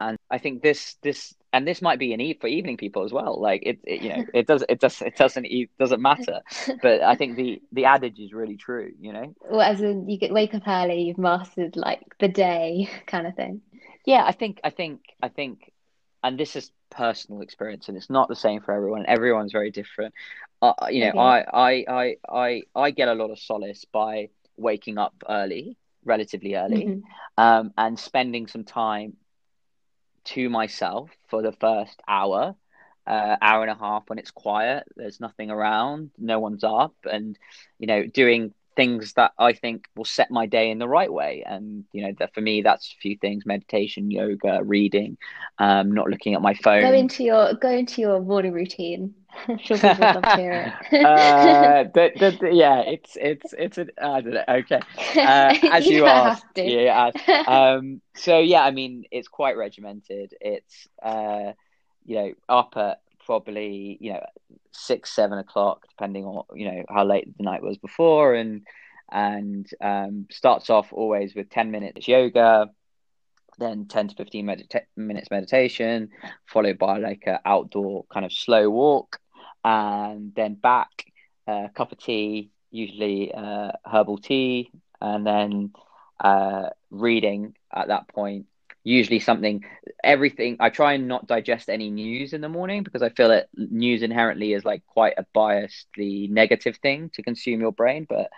and 0.00 0.16
I 0.30 0.38
think 0.38 0.62
this 0.62 0.96
this 1.02 1.34
and 1.52 1.66
this 1.66 1.82
might 1.82 1.98
be 1.98 2.12
an 2.12 2.20
eve 2.20 2.38
for 2.40 2.46
evening 2.46 2.76
people 2.76 3.04
as 3.04 3.12
well. 3.12 3.40
Like 3.40 3.62
it, 3.64 3.78
it 3.84 4.00
you 4.00 4.10
know, 4.10 4.24
it 4.32 4.46
does 4.46 4.64
it 4.68 4.80
does 4.80 5.02
it 5.02 5.16
doesn't 5.16 5.46
it 5.46 5.70
doesn't 5.78 6.00
matter. 6.00 6.40
But 6.82 7.02
I 7.02 7.16
think 7.16 7.36
the 7.36 7.60
the 7.72 7.86
adage 7.86 8.18
is 8.18 8.32
really 8.32 8.56
true. 8.56 8.92
You 9.00 9.12
know, 9.12 9.34
well, 9.50 9.60
as 9.60 9.80
in 9.80 10.08
you 10.08 10.18
get 10.18 10.32
wake 10.32 10.54
up 10.54 10.62
early, 10.66 11.02
you've 11.02 11.18
mastered 11.18 11.76
like 11.76 12.02
the 12.20 12.28
day 12.28 12.88
kind 13.06 13.26
of 13.26 13.34
thing. 13.34 13.62
Yeah, 14.04 14.24
I 14.24 14.32
think 14.32 14.60
I 14.62 14.70
think 14.70 15.00
I 15.22 15.28
think, 15.28 15.72
and 16.22 16.38
this 16.38 16.56
is 16.56 16.70
personal 16.90 17.42
experience, 17.42 17.88
and 17.88 17.96
it's 17.96 18.10
not 18.10 18.28
the 18.28 18.36
same 18.36 18.60
for 18.60 18.72
everyone. 18.72 19.04
Everyone's 19.06 19.52
very 19.52 19.70
different. 19.70 20.14
Uh, 20.60 20.72
you 20.90 21.04
know, 21.04 21.10
okay. 21.10 21.18
I, 21.18 21.44
I 21.52 21.84
I 21.88 22.16
I 22.28 22.62
I 22.74 22.90
get 22.90 23.08
a 23.08 23.14
lot 23.14 23.30
of 23.30 23.38
solace 23.38 23.84
by 23.84 24.30
waking 24.56 24.98
up 24.98 25.14
early 25.28 25.76
relatively 26.04 26.56
early 26.56 26.84
mm-hmm. 26.84 27.42
um, 27.42 27.72
and 27.76 27.98
spending 27.98 28.46
some 28.46 28.64
time 28.64 29.16
to 30.24 30.48
myself 30.48 31.10
for 31.28 31.42
the 31.42 31.52
first 31.52 32.00
hour, 32.08 32.54
uh, 33.06 33.36
hour 33.40 33.62
and 33.62 33.70
a 33.70 33.74
half 33.74 34.04
when 34.08 34.18
it's 34.18 34.30
quiet. 34.30 34.84
There's 34.96 35.20
nothing 35.20 35.50
around, 35.50 36.10
no 36.18 36.40
one's 36.40 36.64
up, 36.64 36.94
and 37.04 37.38
you 37.78 37.86
know, 37.86 38.04
doing 38.04 38.52
things 38.78 39.14
that 39.14 39.32
I 39.36 39.54
think 39.54 39.88
will 39.96 40.04
set 40.04 40.30
my 40.30 40.46
day 40.46 40.70
in 40.70 40.78
the 40.78 40.86
right 40.86 41.12
way. 41.12 41.42
And 41.44 41.84
you 41.92 42.06
know, 42.06 42.12
that 42.20 42.32
for 42.32 42.40
me, 42.40 42.62
that's 42.62 42.92
a 42.92 42.96
few 43.02 43.16
things: 43.16 43.44
meditation, 43.44 44.08
yoga, 44.08 44.60
reading, 44.62 45.18
um, 45.58 45.90
not 45.90 46.08
looking 46.08 46.34
at 46.34 46.40
my 46.40 46.54
phone. 46.54 46.82
Go 46.82 46.92
into 46.92 47.24
your 47.24 47.54
go 47.54 47.70
into 47.70 48.00
your 48.00 48.20
morning 48.20 48.52
routine. 48.52 49.14
sure 49.62 49.76
people 49.76 49.96
love 49.98 50.22
to 50.22 50.36
hear 50.36 50.74
it. 50.92 51.04
uh, 51.04 51.84
the, 51.92 52.12
the, 52.18 52.38
the, 52.40 52.54
yeah, 52.54 52.78
it's 52.80 53.16
it's 53.20 53.52
it's 53.52 53.78
an 53.78 53.90
I 54.00 54.20
don't 54.20 54.34
know. 54.34 54.44
Okay, 54.48 54.80
uh, 55.16 55.54
as 55.72 55.84
you, 55.84 55.96
you 55.96 56.06
asked, 56.06 56.46
yeah. 56.56 57.10
Um, 57.48 58.00
so 58.14 58.38
yeah, 58.38 58.62
I 58.62 58.70
mean, 58.70 59.06
it's 59.10 59.28
quite 59.28 59.56
regimented. 59.56 60.34
It's 60.40 60.86
uh, 61.02 61.52
you 62.04 62.14
know, 62.14 62.32
up 62.48 62.74
at 62.76 63.00
probably 63.26 63.98
you 64.00 64.12
know 64.12 64.24
six 64.78 65.10
seven 65.10 65.38
o'clock 65.38 65.86
depending 65.88 66.24
on 66.24 66.44
you 66.54 66.70
know 66.70 66.84
how 66.88 67.04
late 67.04 67.36
the 67.36 67.44
night 67.44 67.62
was 67.62 67.78
before. 67.78 68.34
And 68.34 68.66
and 69.10 69.66
um, 69.80 70.26
starts 70.30 70.70
off 70.70 70.92
always 70.92 71.34
with 71.34 71.48
10 71.50 71.70
minutes 71.70 72.06
yoga 72.08 72.68
then 73.58 73.86
10 73.86 74.08
to 74.08 74.14
15 74.14 74.46
medita- 74.46 74.86
minutes 74.96 75.30
meditation 75.30 76.10
followed 76.46 76.78
by 76.78 76.98
like 76.98 77.24
a 77.26 77.40
outdoor 77.44 78.04
kind 78.12 78.26
of 78.26 78.32
slow 78.32 78.68
walk 78.70 79.18
and 79.64 80.32
then 80.34 80.54
back 80.54 81.04
a 81.48 81.52
uh, 81.52 81.68
cup 81.68 81.92
of 81.92 81.98
tea 81.98 82.50
usually 82.70 83.32
uh, 83.32 83.72
herbal 83.84 84.18
tea 84.18 84.70
and 85.00 85.26
then 85.26 85.72
uh, 86.20 86.68
reading 86.90 87.54
at 87.74 87.88
that 87.88 88.08
point 88.08 88.46
usually 88.84 89.20
something 89.20 89.64
everything 90.04 90.56
i 90.60 90.68
try 90.70 90.94
and 90.94 91.08
not 91.08 91.26
digest 91.26 91.68
any 91.68 91.90
news 91.90 92.32
in 92.32 92.40
the 92.40 92.48
morning 92.48 92.82
because 92.82 93.02
i 93.02 93.08
feel 93.10 93.28
that 93.28 93.48
news 93.54 94.02
inherently 94.02 94.52
is 94.52 94.64
like 94.64 94.82
quite 94.86 95.14
a 95.18 95.24
biased 95.34 95.86
the 95.96 96.28
negative 96.28 96.76
thing 96.78 97.10
to 97.14 97.22
consume 97.22 97.60
your 97.60 97.72
brain 97.72 98.06
but 98.08 98.28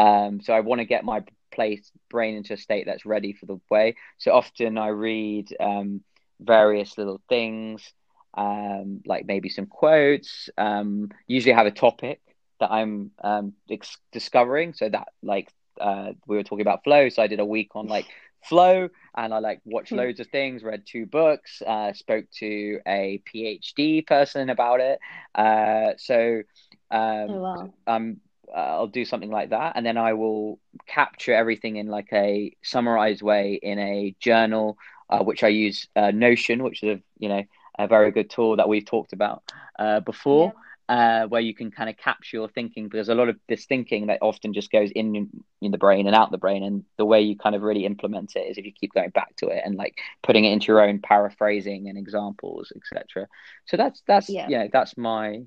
um 0.00 0.40
so 0.40 0.52
i 0.52 0.60
want 0.60 0.78
to 0.80 0.84
get 0.84 1.04
my 1.04 1.22
place 1.52 1.90
brain 2.10 2.36
into 2.36 2.54
a 2.54 2.56
state 2.56 2.84
that's 2.86 3.06
ready 3.06 3.32
for 3.32 3.46
the 3.46 3.58
way. 3.70 3.94
So 4.18 4.32
often 4.32 4.78
i 4.78 4.88
read 4.88 5.48
um 5.60 6.00
various 6.40 6.96
little 6.98 7.20
things 7.28 7.92
um 8.36 9.00
like 9.06 9.24
maybe 9.26 9.48
some 9.48 9.66
quotes 9.66 10.48
um 10.58 11.08
usually 11.26 11.54
have 11.54 11.66
a 11.66 11.70
topic 11.70 12.20
that 12.60 12.70
i'm 12.70 13.10
um 13.22 13.52
ex- 13.70 13.98
discovering. 14.12 14.72
So 14.74 14.88
that 14.88 15.08
like 15.22 15.48
uh 15.80 16.12
we 16.26 16.36
were 16.36 16.42
talking 16.44 16.62
about 16.62 16.84
flow. 16.84 17.08
So 17.08 17.22
i 17.22 17.26
did 17.26 17.40
a 17.40 17.44
week 17.44 17.70
on 17.74 17.86
like 17.86 18.06
flow 18.48 18.88
and 19.16 19.34
I 19.34 19.38
like 19.38 19.60
watched 19.64 19.90
hmm. 19.90 19.96
loads 19.96 20.20
of 20.20 20.28
things, 20.28 20.62
read 20.62 20.84
two 20.86 21.06
books, 21.06 21.62
uh, 21.66 21.92
spoke 21.92 22.26
to 22.38 22.80
a 22.86 23.22
PhD 23.32 24.06
person 24.06 24.50
about 24.50 24.80
it. 24.80 24.98
Uh, 25.34 25.92
so 25.98 26.42
um, 26.90 27.30
oh, 27.30 27.40
wow. 27.40 27.74
um, 27.86 28.16
uh, 28.48 28.58
I'll 28.58 28.86
do 28.86 29.04
something 29.04 29.30
like 29.30 29.50
that, 29.50 29.72
and 29.74 29.84
then 29.84 29.96
I 29.96 30.12
will 30.12 30.60
capture 30.86 31.34
everything 31.34 31.76
in 31.76 31.88
like 31.88 32.08
a 32.12 32.54
summarized 32.62 33.22
way 33.22 33.58
in 33.60 33.78
a 33.78 34.14
journal, 34.20 34.78
uh, 35.10 35.22
which 35.24 35.42
I 35.42 35.48
use 35.48 35.88
uh, 35.96 36.12
Notion, 36.12 36.62
which 36.62 36.82
is 36.82 36.98
a 36.98 37.02
you 37.18 37.28
know 37.28 37.42
a 37.78 37.88
very 37.88 38.12
good 38.12 38.30
tool 38.30 38.56
that 38.56 38.68
we've 38.68 38.84
talked 38.84 39.12
about 39.12 39.42
uh, 39.78 40.00
before. 40.00 40.52
Yeah 40.54 40.62
uh, 40.88 41.26
where 41.26 41.40
you 41.40 41.54
can 41.54 41.70
kind 41.70 41.90
of 41.90 41.96
capture 41.96 42.36
your 42.36 42.48
thinking 42.48 42.88
because 42.88 43.08
a 43.08 43.14
lot 43.14 43.28
of 43.28 43.36
this 43.48 43.64
thinking 43.66 44.06
that 44.06 44.18
often 44.22 44.52
just 44.52 44.70
goes 44.70 44.90
in 44.92 45.28
in 45.60 45.70
the 45.72 45.78
brain 45.78 46.06
and 46.06 46.14
out 46.14 46.30
the 46.30 46.38
brain 46.38 46.62
and 46.62 46.84
the 46.96 47.04
way 47.04 47.20
you 47.20 47.36
kind 47.36 47.56
of 47.56 47.62
really 47.62 47.84
implement 47.84 48.36
it 48.36 48.40
is 48.40 48.56
if 48.56 48.64
you 48.64 48.72
keep 48.72 48.94
going 48.94 49.10
back 49.10 49.34
to 49.36 49.48
it 49.48 49.62
and 49.64 49.76
like 49.76 49.98
putting 50.22 50.44
it 50.44 50.52
into 50.52 50.66
your 50.66 50.80
own 50.80 51.00
paraphrasing 51.00 51.88
and 51.88 51.98
examples 51.98 52.72
etc 52.76 53.26
so 53.64 53.76
that's 53.76 54.02
that's 54.06 54.28
yeah. 54.28 54.46
yeah 54.48 54.66
that's 54.72 54.96
my 54.96 55.40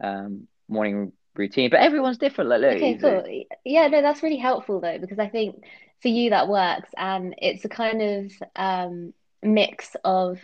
um, 0.00 0.46
morning 0.68 1.12
routine. 1.34 1.70
But 1.70 1.80
everyone's 1.80 2.18
different 2.18 2.50
like 2.50 2.62
okay 2.62 2.96
cool. 2.98 3.44
yeah 3.64 3.88
no 3.88 4.02
that's 4.02 4.22
really 4.22 4.36
helpful 4.36 4.80
though 4.80 4.98
because 4.98 5.18
i 5.18 5.28
think 5.28 5.64
for 6.00 6.08
you 6.08 6.30
that 6.30 6.48
works 6.48 6.90
and 6.96 7.34
it's 7.38 7.64
a 7.64 7.68
kind 7.68 8.02
of 8.02 8.32
um, 8.54 9.14
mix 9.42 9.96
of 10.04 10.38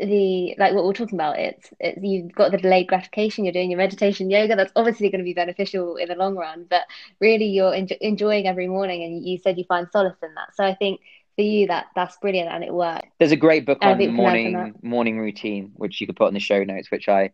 the 0.00 0.54
like 0.58 0.74
what 0.74 0.84
we're 0.84 0.92
talking 0.92 1.16
about 1.16 1.38
it's, 1.38 1.70
it's 1.80 1.98
you've 2.02 2.32
got 2.32 2.52
the 2.52 2.58
delayed 2.58 2.86
gratification 2.86 3.44
you're 3.44 3.52
doing 3.52 3.70
your 3.70 3.78
meditation 3.78 4.30
yoga 4.30 4.54
that's 4.54 4.72
obviously 4.76 5.10
going 5.10 5.18
to 5.18 5.24
be 5.24 5.34
beneficial 5.34 5.96
in 5.96 6.08
the 6.08 6.14
long 6.14 6.36
run 6.36 6.66
but 6.70 6.82
really 7.20 7.46
you're 7.46 7.74
en- 7.74 7.88
enjoying 8.00 8.46
every 8.46 8.68
morning 8.68 9.02
and 9.02 9.26
you 9.26 9.38
said 9.38 9.58
you 9.58 9.64
find 9.64 9.88
solace 9.90 10.16
in 10.22 10.34
that. 10.34 10.54
So 10.54 10.64
i 10.64 10.74
think 10.74 11.00
for 11.36 11.42
you 11.42 11.66
that 11.68 11.86
that's 11.94 12.16
brilliant 12.16 12.50
and 12.50 12.64
it 12.64 12.74
works. 12.74 13.06
There's 13.18 13.30
a 13.30 13.36
great 13.36 13.64
book 13.64 13.78
on 13.80 14.14
morning 14.14 14.74
morning 14.82 15.18
routine 15.18 15.72
which 15.74 16.00
you 16.00 16.06
could 16.06 16.16
put 16.16 16.28
in 16.28 16.34
the 16.34 16.40
show 16.40 16.64
notes 16.64 16.90
which 16.90 17.08
i 17.08 17.30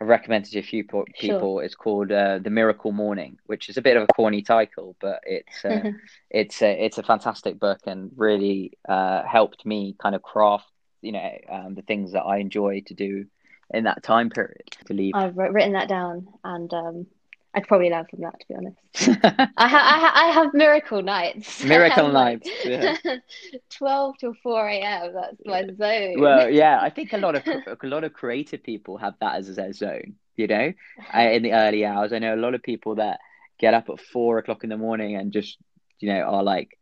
have 0.00 0.08
recommended 0.08 0.50
to 0.50 0.58
a 0.58 0.62
few 0.62 0.84
people 0.84 1.06
sure. 1.14 1.62
it's 1.62 1.74
called 1.74 2.10
uh, 2.10 2.38
the 2.38 2.50
miracle 2.50 2.92
morning 2.92 3.38
which 3.46 3.68
is 3.68 3.76
a 3.76 3.82
bit 3.82 3.96
of 3.96 4.04
a 4.04 4.06
corny 4.14 4.42
title 4.42 4.96
but 5.00 5.20
it's 5.24 5.64
uh, 5.64 5.90
it's 6.30 6.62
a, 6.62 6.84
it's 6.84 6.98
a 6.98 7.02
fantastic 7.02 7.58
book 7.58 7.78
and 7.86 8.10
really 8.16 8.72
uh, 8.88 9.22
helped 9.22 9.64
me 9.64 9.94
kind 10.02 10.14
of 10.14 10.22
craft 10.22 10.71
you 11.02 11.12
know 11.12 11.38
um, 11.50 11.74
the 11.74 11.82
things 11.82 12.12
that 12.12 12.22
I 12.22 12.38
enjoy 12.38 12.82
to 12.86 12.94
do 12.94 13.26
in 13.72 13.84
that 13.84 14.02
time 14.02 14.30
period 14.30 14.62
to 14.86 14.94
leave. 14.94 15.14
I've 15.14 15.36
written 15.36 15.72
that 15.72 15.88
down, 15.88 16.28
and 16.44 16.72
um, 16.72 17.06
I'd 17.54 17.66
probably 17.66 17.90
learn 17.90 18.06
from 18.06 18.20
that. 18.20 18.40
To 18.40 18.46
be 18.48 18.54
honest, 18.54 18.78
I, 19.24 19.68
ha- 19.68 19.86
I, 19.94 19.98
ha- 19.98 20.12
I 20.14 20.26
have 20.32 20.54
miracle 20.54 21.02
nights. 21.02 21.64
Miracle 21.64 22.08
nights. 22.10 22.48
Yeah. 22.64 22.96
Twelve 23.70 24.16
till 24.18 24.34
four 24.42 24.66
a.m. 24.68 25.12
That's 25.14 25.36
my 25.44 25.66
zone. 25.66 26.20
Well, 26.20 26.48
yeah, 26.48 26.80
I 26.80 26.90
think 26.90 27.12
a 27.12 27.18
lot 27.18 27.34
of 27.34 27.46
a 27.46 27.86
lot 27.86 28.04
of 28.04 28.12
creative 28.12 28.62
people 28.62 28.96
have 28.98 29.14
that 29.20 29.36
as 29.36 29.54
their 29.54 29.72
zone. 29.72 30.14
You 30.36 30.46
know, 30.46 30.72
in 31.14 31.42
the 31.42 31.52
early 31.52 31.84
hours. 31.84 32.12
I 32.12 32.18
know 32.18 32.34
a 32.34 32.36
lot 32.36 32.54
of 32.54 32.62
people 32.62 32.94
that 32.94 33.20
get 33.58 33.74
up 33.74 33.90
at 33.90 34.00
four 34.00 34.38
o'clock 34.38 34.64
in 34.64 34.70
the 34.70 34.78
morning 34.78 35.14
and 35.14 35.30
just 35.30 35.58
you 36.00 36.12
know 36.12 36.20
are 36.22 36.42
like 36.42 36.78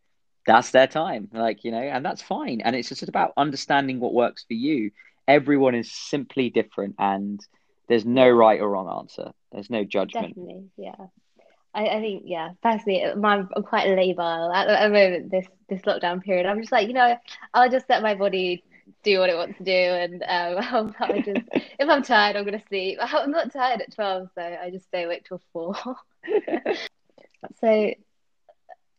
that's 0.47 0.71
their 0.71 0.87
time 0.87 1.29
like 1.33 1.65
you 1.65 1.71
know 1.71 1.79
and 1.81 2.05
that's 2.05 2.23
fine. 2.23 2.61
And 2.61 2.75
it's 2.75 2.89
just 2.89 3.03
about 3.03 3.33
understanding 3.37 4.01
what 4.01 4.15
works 4.15 4.45
for 4.47 4.55
you. 4.55 4.91
Everyone 5.29 5.75
is 5.75 5.93
simply 5.93 6.51
different 6.51 6.97
and 6.99 7.41
there's 7.89 8.05
no 8.05 8.29
right 8.29 8.61
or 8.61 8.71
wrong 8.71 8.89
answer. 9.01 9.33
There's 9.53 9.71
no 9.71 9.85
judgment. 9.85 10.29
Definitely 10.29 10.71
yeah. 10.77 10.95
I, 11.73 11.87
I 11.87 12.01
think 12.01 12.25
yeah 12.27 12.51
personally 12.63 13.05
I'm, 13.05 13.25
I'm 13.25 13.63
quite 13.63 13.87
labile 13.89 14.55
at, 14.55 14.67
the 14.67 14.89
moment 14.89 15.31
this 15.31 15.47
this 15.69 15.83
lockdown 15.83 16.23
period. 16.23 16.47
I'm 16.47 16.61
just 16.61 16.73
like 16.73 16.89
you 16.89 16.95
know 16.95 17.17
I'll 17.55 17.71
just 17.71 17.89
let 17.89 18.03
my 18.03 18.15
body 18.15 18.65
do 19.03 19.21
what 19.21 19.31
it 19.31 19.37
wants 19.37 19.57
to 19.59 19.65
do 19.65 19.71
and 19.71 20.23
um, 20.25 20.95
i 21.01 21.21
just 21.21 21.43
if 21.53 21.89
I'm 21.89 22.03
tired 22.03 22.37
I'm 22.37 22.45
gonna 22.45 22.63
sleep. 22.69 22.99
I'm 23.03 23.31
not 23.31 23.53
tired 23.53 23.81
at 23.81 23.95
12 23.95 24.31
so 24.35 24.43
I 24.43 24.71
just 24.71 24.87
stay 24.87 25.05
awake 25.05 25.27
till 25.27 25.41
4 25.53 25.75
so 27.61 27.95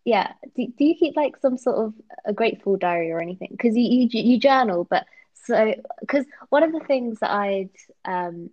yeah 0.05 0.33
do, 0.55 0.67
do 0.77 0.83
you 0.85 0.95
keep 0.95 1.15
like 1.15 1.37
some 1.37 1.57
sort 1.57 1.77
of 1.77 1.93
a 2.25 2.33
grateful 2.33 2.77
diary 2.77 3.11
or 3.11 3.21
anything 3.21 3.49
because 3.51 3.75
you, 3.75 3.83
you 3.83 4.09
you 4.11 4.39
journal 4.39 4.85
but 4.89 5.05
so 5.33 5.73
because 5.99 6.25
one 6.49 6.63
of 6.63 6.71
the 6.71 6.79
things 6.81 7.19
that 7.19 7.31
i'd 7.31 7.69
um 8.05 8.49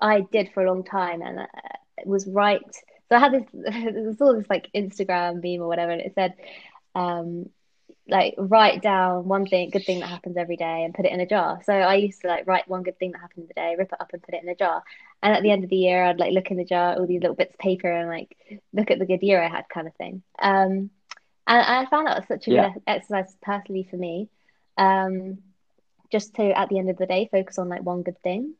i 0.00 0.20
did 0.32 0.50
for 0.52 0.64
a 0.64 0.70
long 0.70 0.84
time 0.84 1.22
and 1.22 1.40
uh, 1.40 1.46
was 2.04 2.26
write 2.26 2.74
so 3.08 3.16
i 3.16 3.18
had 3.18 3.32
this 3.32 3.44
there's 3.52 4.20
all 4.20 4.34
this 4.34 4.48
like 4.48 4.68
instagram 4.74 5.42
meme 5.42 5.62
or 5.62 5.68
whatever 5.68 5.92
and 5.92 6.00
it 6.00 6.14
said 6.14 6.34
um 6.94 7.46
like 8.08 8.34
write 8.38 8.82
down 8.82 9.26
one 9.26 9.46
thing, 9.46 9.70
good 9.70 9.84
thing 9.84 10.00
that 10.00 10.08
happens 10.08 10.36
every 10.36 10.56
day, 10.56 10.84
and 10.84 10.94
put 10.94 11.06
it 11.06 11.12
in 11.12 11.20
a 11.20 11.26
jar. 11.26 11.60
So 11.64 11.72
I 11.72 11.96
used 11.96 12.20
to 12.22 12.28
like 12.28 12.46
write 12.46 12.68
one 12.68 12.82
good 12.82 12.98
thing 12.98 13.12
that 13.12 13.20
happened 13.20 13.44
in 13.44 13.48
the 13.48 13.54
day, 13.54 13.74
rip 13.76 13.92
it 13.92 14.00
up, 14.00 14.10
and 14.12 14.22
put 14.22 14.34
it 14.34 14.42
in 14.42 14.48
a 14.48 14.54
jar. 14.54 14.82
And 15.22 15.34
at 15.34 15.42
the 15.42 15.50
end 15.50 15.64
of 15.64 15.70
the 15.70 15.76
year, 15.76 16.04
I'd 16.04 16.18
like 16.20 16.32
look 16.32 16.50
in 16.50 16.56
the 16.56 16.64
jar, 16.64 16.94
all 16.96 17.06
these 17.06 17.20
little 17.22 17.36
bits 17.36 17.54
of 17.54 17.58
paper, 17.58 17.90
and 17.90 18.08
like 18.08 18.36
look 18.72 18.90
at 18.90 18.98
the 18.98 19.06
good 19.06 19.22
year 19.22 19.42
I 19.42 19.48
had, 19.48 19.68
kind 19.72 19.86
of 19.86 19.94
thing. 19.96 20.22
Um, 20.40 20.90
and 21.46 21.62
I 21.62 21.86
found 21.86 22.06
that 22.06 22.18
was 22.18 22.28
such 22.28 22.48
a 22.48 22.50
Yeah. 22.50 22.72
good 22.72 22.82
exercise 22.86 23.34
personally 23.42 23.86
for 23.90 23.96
me. 23.96 24.28
Um, 24.76 25.38
just 26.12 26.34
to 26.34 26.58
at 26.58 26.68
the 26.68 26.78
end 26.78 26.90
of 26.90 26.96
the 26.98 27.06
day 27.06 27.28
focus 27.30 27.58
on 27.58 27.68
like 27.68 27.82
one 27.82 28.02
good 28.02 28.20
thing, 28.22 28.54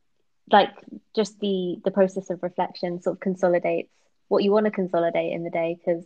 like 0.50 0.70
just 1.14 1.38
the 1.40 1.76
the 1.84 1.90
process 1.90 2.30
of 2.30 2.42
reflection 2.42 3.00
sort 3.00 3.16
of 3.16 3.20
consolidates 3.20 3.90
what 4.28 4.42
you 4.42 4.50
want 4.52 4.66
to 4.66 4.72
consolidate 4.72 5.32
in 5.32 5.44
the 5.44 5.50
day 5.50 5.76
because 5.78 6.04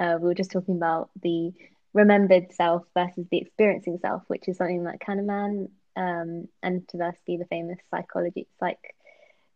uh, 0.00 0.16
we 0.20 0.26
were 0.26 0.34
just 0.34 0.50
talking 0.50 0.76
about 0.76 1.10
the 1.22 1.52
remembered 1.92 2.52
self 2.52 2.82
versus 2.94 3.26
the 3.30 3.38
experiencing 3.38 3.98
self, 4.02 4.22
which 4.26 4.48
is 4.48 4.56
something 4.56 4.84
that 4.84 5.00
Kahneman 5.00 5.68
um, 5.96 6.48
and 6.62 6.82
Tversky, 6.88 7.38
the 7.38 7.46
famous 7.48 7.78
psychology 7.90 8.46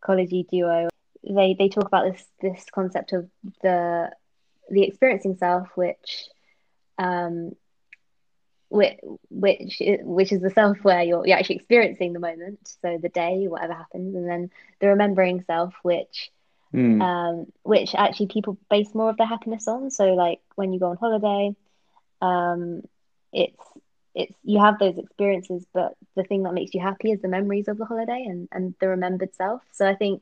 psychology 0.01 0.45
duo. 0.49 0.89
They 1.23 1.55
they 1.57 1.69
talk 1.69 1.85
about 1.85 2.11
this 2.11 2.25
this 2.41 2.65
concept 2.73 3.13
of 3.13 3.29
the 3.61 4.11
the 4.69 4.83
experiencing 4.83 5.37
self, 5.37 5.67
which 5.75 6.27
um, 6.97 7.51
which 8.69 8.99
which 9.29 9.81
which 10.01 10.31
is 10.31 10.41
the 10.41 10.49
self 10.51 10.77
where 10.83 11.03
you're 11.03 11.25
you're 11.27 11.37
actually 11.37 11.57
experiencing 11.57 12.13
the 12.13 12.19
moment, 12.19 12.59
so 12.81 12.97
the 13.01 13.09
day, 13.09 13.47
whatever 13.47 13.73
happens, 13.73 14.15
and 14.15 14.27
then 14.29 14.49
the 14.79 14.87
remembering 14.87 15.43
self, 15.45 15.73
which 15.83 16.31
Mm. 16.71 17.01
um, 17.01 17.45
which 17.63 17.95
actually 17.95 18.27
people 18.27 18.55
base 18.69 18.93
more 18.93 19.09
of 19.09 19.17
their 19.17 19.25
happiness 19.25 19.67
on. 19.67 19.89
So 19.89 20.13
like 20.13 20.39
when 20.53 20.71
you 20.71 20.79
go 20.79 20.91
on 20.91 20.97
holiday, 20.97 21.55
um, 22.21 22.83
it's 23.33 23.57
it's 24.19 24.35
you 24.43 24.59
have 24.59 24.79
those 24.79 24.97
experiences, 24.97 25.65
but 25.73 25.93
the 26.15 26.23
thing 26.23 26.43
that 26.43 26.53
makes 26.53 26.73
you 26.75 26.81
happy 26.81 27.11
is 27.11 27.21
the 27.21 27.29
memories 27.29 27.67
of 27.67 27.77
the 27.77 27.85
holiday 27.85 28.23
and 28.27 28.47
and 28.51 28.75
the 28.81 28.89
remembered 28.89 29.35
self. 29.35 29.61
So 29.71 29.87
I 29.87 29.95
think 29.95 30.21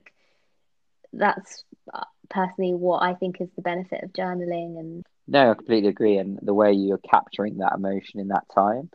that's 1.13 1.63
uh, 1.93 2.03
personally 2.29 2.73
what 2.73 3.01
I 3.03 3.13
think 3.15 3.41
is 3.41 3.49
the 3.55 3.61
benefit 3.61 4.03
of 4.03 4.13
journaling 4.13 4.79
and 4.79 5.05
No, 5.27 5.51
I 5.51 5.55
completely 5.55 5.89
agree. 5.89 6.17
And 6.17 6.39
the 6.41 6.53
way 6.53 6.71
you're 6.73 6.97
capturing 6.99 7.57
that 7.57 7.73
emotion 7.75 8.19
in 8.19 8.27
that 8.29 8.45
time 8.53 8.89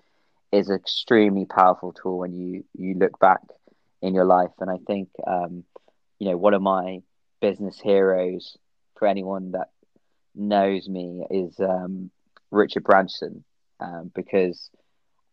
is 0.52 0.68
an 0.68 0.76
extremely 0.76 1.46
powerful 1.46 1.92
tool 1.92 2.18
when 2.18 2.32
you 2.34 2.64
you 2.74 2.94
look 2.94 3.18
back 3.20 3.40
in 4.02 4.14
your 4.14 4.24
life. 4.24 4.50
And 4.60 4.70
I 4.70 4.78
think 4.86 5.08
um, 5.26 5.64
you 6.18 6.30
know, 6.30 6.36
one 6.36 6.54
of 6.54 6.62
my 6.62 7.00
business 7.40 7.80
heroes 7.80 8.56
for 8.98 9.06
anyone 9.08 9.52
that 9.52 9.68
knows 10.34 10.88
me 10.88 11.24
is 11.30 11.58
um, 11.60 12.10
Richard 12.50 12.84
Branson, 12.84 13.44
um, 13.80 14.10
because 14.14 14.70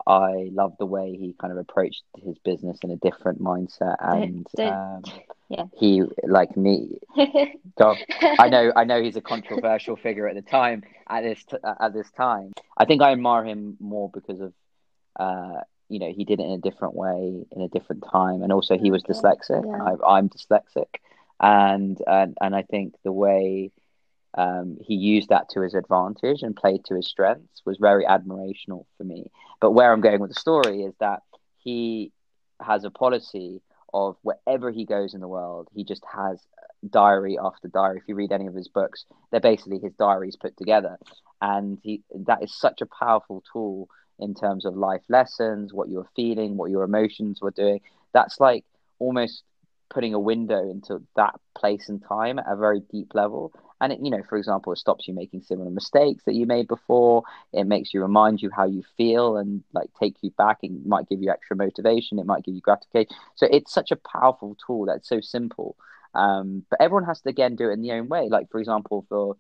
I 0.10 0.50
love 0.54 0.74
the 0.80 0.86
way 0.88 1.12
he 1.16 1.36
kind 1.40 1.52
of 1.54 1.60
approached 1.60 2.04
his 2.18 2.38
business 2.40 2.80
in 2.84 2.92
a 2.92 2.98
different 2.98 3.42
mindset, 3.42 3.98
and 4.00 4.48
don't- 4.56 4.68
um, 4.68 5.04
yeah. 5.50 5.66
he 5.80 6.04
like 6.24 6.58
me. 6.58 7.00
God, 7.78 7.98
I 8.40 8.50
know, 8.50 8.74
I 8.76 8.86
know 8.86 9.02
he's 9.02 9.16
a 9.18 9.22
controversial 9.34 9.96
figure 9.96 10.28
at 10.28 10.36
the 10.36 10.42
time. 10.42 10.84
At 11.10 11.22
this 11.24 11.44
t- 11.46 11.58
at 11.80 11.94
this 11.94 12.12
time, 12.12 12.54
I 12.78 12.86
think 12.86 13.02
I 13.02 13.12
admire 13.12 13.46
him 13.46 13.78
more 13.80 14.10
because 14.14 14.42
of, 14.42 14.54
uh, 15.20 15.62
you 15.90 16.00
know, 16.00 16.12
he 16.12 16.26
did 16.26 16.40
it 16.40 16.46
in 16.46 16.52
a 16.52 16.58
different 16.58 16.96
way, 16.96 17.46
in 17.52 17.62
a 17.62 17.70
different 17.70 18.04
time, 18.12 18.44
and 18.44 18.52
also 18.52 18.78
he 18.78 18.92
was 18.92 19.04
Okay, 19.04 19.20
dyslexic. 19.20 19.64
yeah. 19.66 19.84
I, 19.86 20.18
I'm 20.18 20.30
dyslexic, 20.30 20.88
and 21.40 21.98
and 22.08 22.38
and 22.42 22.56
I 22.56 22.64
think 22.64 22.96
the 23.04 23.12
way 23.12 23.72
um, 24.36 24.78
he 24.82 24.96
used 24.96 25.30
that 25.30 25.50
to 25.50 25.62
his 25.62 25.74
advantage 25.74 26.44
and 26.44 26.56
played 26.56 26.86
to 26.86 26.96
his 26.96 27.08
strengths 27.08 27.62
was 27.66 27.78
very 27.78 28.06
admirational 28.06 28.86
for 28.98 29.04
me. 29.04 29.32
But 29.60 29.72
where 29.72 29.92
I'm 29.92 30.02
going 30.02 30.20
with 30.20 30.30
the 30.30 30.40
story 30.40 30.84
is 30.84 30.94
that 31.00 31.22
he 31.58 32.12
has 32.62 32.84
a 32.84 32.92
policy 32.92 33.62
of 33.94 34.18
wherever 34.22 34.72
he 34.72 34.86
goes 34.86 35.14
in 35.14 35.22
the 35.22 35.28
world, 35.28 35.68
he 35.74 35.84
just 35.84 36.04
has 36.14 36.40
diary 36.88 37.38
after 37.42 37.68
diary. 37.68 37.98
If 37.98 38.08
you 38.08 38.16
read 38.16 38.32
any 38.32 38.48
of 38.48 38.54
his 38.54 38.68
books, 38.68 39.06
they're 39.32 39.40
basically 39.40 39.80
his 39.80 39.94
diaries 39.94 40.36
put 40.36 40.56
together, 40.58 40.98
and 41.42 41.80
he 41.82 42.04
that 42.14 42.44
is 42.44 42.56
such 42.56 42.82
a 42.82 42.86
powerful 42.86 43.44
tool 43.52 43.90
in 44.20 44.36
terms 44.36 44.66
of 44.66 44.76
life 44.76 45.02
lessons, 45.10 45.74
what 45.74 45.90
you're 45.90 46.10
feeling, 46.16 46.58
what 46.58 46.72
your 46.72 46.84
emotions 46.84 47.42
were 47.42 47.52
doing. 47.52 47.82
That's 48.14 48.40
like 48.40 48.66
almost 49.00 49.44
putting 49.90 50.14
a 50.14 50.20
window 50.20 50.70
into 50.70 51.02
that 51.16 51.40
place 51.58 51.90
and 51.90 52.04
time 52.08 52.40
at 52.40 52.46
a 52.48 52.56
very 52.56 52.82
deep 52.92 53.14
level. 53.14 53.52
And 53.82 53.94
it, 53.94 54.00
you 54.02 54.12
know, 54.12 54.22
for 54.28 54.38
example, 54.38 54.74
it 54.74 54.78
stops 54.78 55.08
you 55.08 55.14
making 55.14 55.42
similar 55.42 55.70
mistakes 55.70 56.24
that 56.26 56.36
you 56.36 56.46
made 56.46 56.68
before. 56.68 57.24
It 57.54 57.66
makes 57.66 57.94
you 57.94 58.02
remind 58.02 58.42
you 58.42 58.50
how 58.56 58.66
you 58.66 58.84
feel 58.98 59.38
and 59.38 59.64
like 59.74 59.90
take 60.00 60.16
you 60.22 60.32
back. 60.32 60.60
It 60.64 60.72
might 60.86 61.08
give 61.08 61.22
you 61.22 61.32
extra 61.32 61.56
motivation. 61.56 62.20
It 62.20 62.26
might 62.26 62.44
give 62.44 62.56
you 62.56 62.62
gratification. 62.62 63.16
So 63.36 63.48
it's 63.50 63.74
such 63.74 63.92
a 63.92 63.96
powerful 63.96 64.58
tool 64.66 64.86
that's 64.86 65.08
so 65.08 65.22
simple. 65.22 65.76
Um, 66.14 66.66
but 66.70 66.82
everyone 66.82 67.06
has 67.06 67.22
to 67.22 67.30
again 67.30 67.56
do 67.56 67.70
it 67.70 67.74
in 67.74 67.82
their 67.82 67.98
own 67.98 68.10
way. 68.10 68.28
Like 68.30 68.50
for 68.52 68.60
example, 68.60 69.06
for 69.10 69.38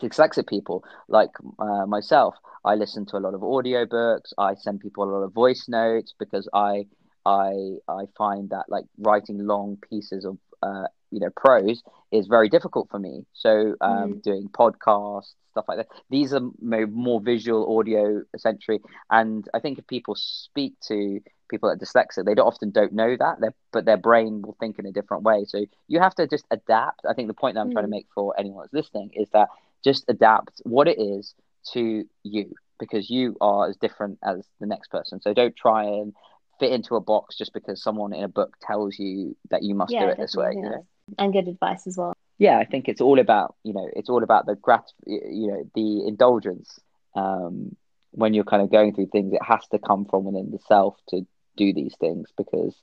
dyslexic 0.00 0.48
people 0.48 0.84
like 1.08 1.30
uh, 1.58 1.86
myself, 1.86 2.34
I 2.64 2.74
listen 2.74 3.06
to 3.06 3.16
a 3.16 3.20
lot 3.20 3.34
of 3.34 3.40
audiobooks. 3.40 4.32
I 4.38 4.54
send 4.54 4.80
people 4.80 5.04
a 5.04 5.10
lot 5.12 5.22
of 5.22 5.32
voice 5.32 5.66
notes 5.68 6.14
because 6.18 6.48
I 6.54 6.86
I 7.24 7.76
I 7.88 8.04
find 8.16 8.50
that 8.50 8.66
like 8.68 8.84
writing 8.98 9.38
long 9.46 9.78
pieces 9.88 10.24
of 10.24 10.38
uh, 10.62 10.86
you 11.10 11.20
know 11.20 11.30
prose 11.36 11.82
is 12.12 12.26
very 12.26 12.48
difficult 12.48 12.88
for 12.90 12.98
me. 12.98 13.24
So 13.32 13.74
um, 13.80 14.16
Mm. 14.16 14.22
doing 14.22 14.48
podcasts 14.48 15.34
stuff 15.50 15.64
like 15.68 15.78
that. 15.78 15.88
These 16.10 16.32
are 16.32 16.40
more 16.60 17.20
visual 17.20 17.78
audio 17.78 18.22
centric, 18.36 18.82
and 19.10 19.46
I 19.54 19.60
think 19.60 19.78
if 19.78 19.86
people 19.86 20.14
speak 20.16 20.74
to 20.88 21.20
people 21.50 21.68
that 21.68 21.82
are 21.82 21.84
dyslexic, 21.84 22.24
they 22.24 22.34
don't, 22.34 22.46
often 22.46 22.70
don't 22.70 22.92
know 22.92 23.16
that, 23.18 23.36
They're, 23.40 23.54
but 23.72 23.84
their 23.84 23.96
brain 23.96 24.42
will 24.42 24.56
think 24.60 24.78
in 24.78 24.86
a 24.86 24.92
different 24.92 25.22
way. 25.24 25.44
So 25.46 25.64
you 25.88 26.00
have 26.00 26.14
to 26.16 26.26
just 26.26 26.44
adapt. 26.50 27.00
I 27.08 27.14
think 27.14 27.28
the 27.28 27.34
point 27.34 27.54
that 27.54 27.60
I'm 27.60 27.70
trying 27.70 27.84
to 27.84 27.88
Mm. 27.88 27.90
make 27.90 28.06
for 28.14 28.34
anyone 28.38 28.62
that's 28.64 28.72
listening 28.72 29.10
is 29.14 29.28
that 29.32 29.48
just 29.84 30.04
adapt 30.08 30.60
what 30.64 30.88
it 30.88 30.98
is 31.00 31.34
to 31.72 32.04
you 32.22 32.54
because 32.78 33.10
you 33.10 33.36
are 33.40 33.68
as 33.68 33.76
different 33.76 34.18
as 34.24 34.46
the 34.60 34.66
next 34.66 34.90
person. 34.90 35.20
So 35.20 35.32
don't 35.34 35.54
try 35.56 35.84
and 35.84 36.12
fit 36.60 36.72
into 36.72 36.94
a 36.94 37.00
box 37.00 37.36
just 37.36 37.52
because 37.52 37.82
someone 37.82 38.12
in 38.12 38.22
a 38.22 38.28
book 38.28 38.56
tells 38.62 38.98
you 38.98 39.36
that 39.50 39.64
you 39.64 39.74
must 39.74 39.92
yeah, 39.92 40.04
do 40.04 40.08
it 40.10 40.18
this 40.18 40.36
way. 40.36 40.52
You 40.54 40.62
yeah. 40.62 40.68
know? 40.68 40.86
and 41.18 41.32
good 41.32 41.48
advice 41.48 41.86
as 41.88 41.96
well. 41.96 42.12
Yeah, 42.38 42.58
I 42.58 42.64
think 42.64 42.88
it's 42.88 43.00
all 43.00 43.18
about 43.18 43.56
you 43.64 43.72
know 43.72 43.88
it's 43.96 44.08
all 44.08 44.22
about 44.22 44.46
the 44.46 44.54
grat 44.54 44.84
you 45.06 45.48
know 45.48 45.68
the 45.74 46.06
indulgence. 46.06 46.78
Um, 47.16 47.74
when 48.12 48.34
you're 48.34 48.44
kind 48.44 48.62
of 48.62 48.70
going 48.70 48.94
through 48.94 49.08
things, 49.08 49.32
it 49.32 49.42
has 49.42 49.66
to 49.72 49.78
come 49.78 50.04
from 50.04 50.24
within 50.24 50.50
the 50.50 50.58
self 50.68 50.96
to 51.08 51.26
do 51.56 51.72
these 51.72 51.94
things 52.00 52.28
because 52.36 52.74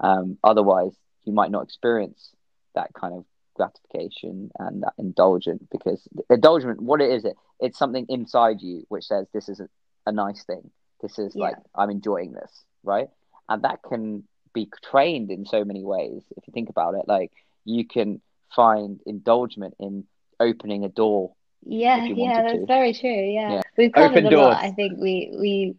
um, 0.00 0.38
otherwise 0.42 0.92
you 1.24 1.32
might 1.32 1.50
not 1.50 1.64
experience 1.64 2.30
that 2.74 2.92
kind 2.94 3.14
of 3.14 3.24
gratification 3.54 4.50
and 4.58 4.82
that 4.82 4.92
indulgent 4.98 5.68
because 5.70 6.06
indulgent 6.28 6.80
what 6.80 7.00
it 7.00 7.10
is 7.10 7.24
it 7.24 7.36
it's 7.58 7.78
something 7.78 8.04
inside 8.10 8.60
you 8.60 8.84
which 8.88 9.04
says 9.04 9.26
this 9.32 9.48
is 9.48 9.60
a, 9.60 9.68
a 10.04 10.12
nice 10.12 10.44
thing 10.44 10.70
this 11.00 11.18
is 11.18 11.34
Yeah. 11.34 11.44
like 11.44 11.56
i'm 11.74 11.88
enjoying 11.88 12.32
this 12.32 12.65
right 12.86 13.08
and 13.48 13.62
that 13.62 13.82
can 13.82 14.24
be 14.54 14.68
trained 14.90 15.30
in 15.30 15.44
so 15.44 15.64
many 15.64 15.84
ways 15.84 16.22
if 16.36 16.46
you 16.46 16.52
think 16.52 16.70
about 16.70 16.94
it 16.94 17.06
like 17.06 17.32
you 17.64 17.86
can 17.86 18.20
find 18.54 19.00
indulgement 19.06 19.74
in 19.80 20.04
opening 20.40 20.84
a 20.84 20.88
door 20.88 21.32
Yeah, 21.64 22.04
yeah, 22.06 22.42
that's 22.42 22.60
to. 22.60 22.66
very 22.66 22.92
true. 22.94 23.10
Yeah. 23.10 23.54
Yeah. 23.54 23.62
We've 23.76 23.92
covered 23.92 24.24
Open 24.24 24.26
a 24.26 24.30
lot. 24.30 24.62
I 24.62 24.70
think 24.70 24.98
we 25.00 25.32
we 25.38 25.76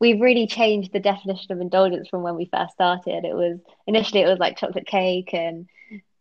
we've 0.00 0.20
really 0.20 0.46
changed 0.46 0.92
the 0.92 1.00
definition 1.00 1.52
of 1.52 1.60
indulgence 1.60 2.08
from 2.08 2.22
when 2.22 2.36
we 2.36 2.46
first 2.46 2.74
started. 2.74 3.24
It 3.24 3.34
was 3.34 3.58
initially 3.86 4.22
it 4.22 4.28
was 4.28 4.38
like 4.38 4.58
chocolate 4.58 4.86
cake 4.86 5.32
and 5.34 5.68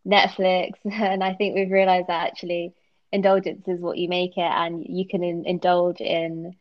Netflix, 0.08 0.74
and 0.92 1.24
I 1.24 1.34
think 1.34 1.56
we've 1.56 1.72
realized 1.72 2.08
that 2.08 2.28
actually 2.28 2.74
indulgence 3.12 3.68
is 3.68 3.80
what 3.80 3.98
you 3.98 4.08
make 4.10 4.38
it, 4.38 4.42
and 4.42 4.86
you 4.88 5.08
can 5.08 5.24
in, 5.24 5.46
indulge 5.46 6.02
in 6.02 6.56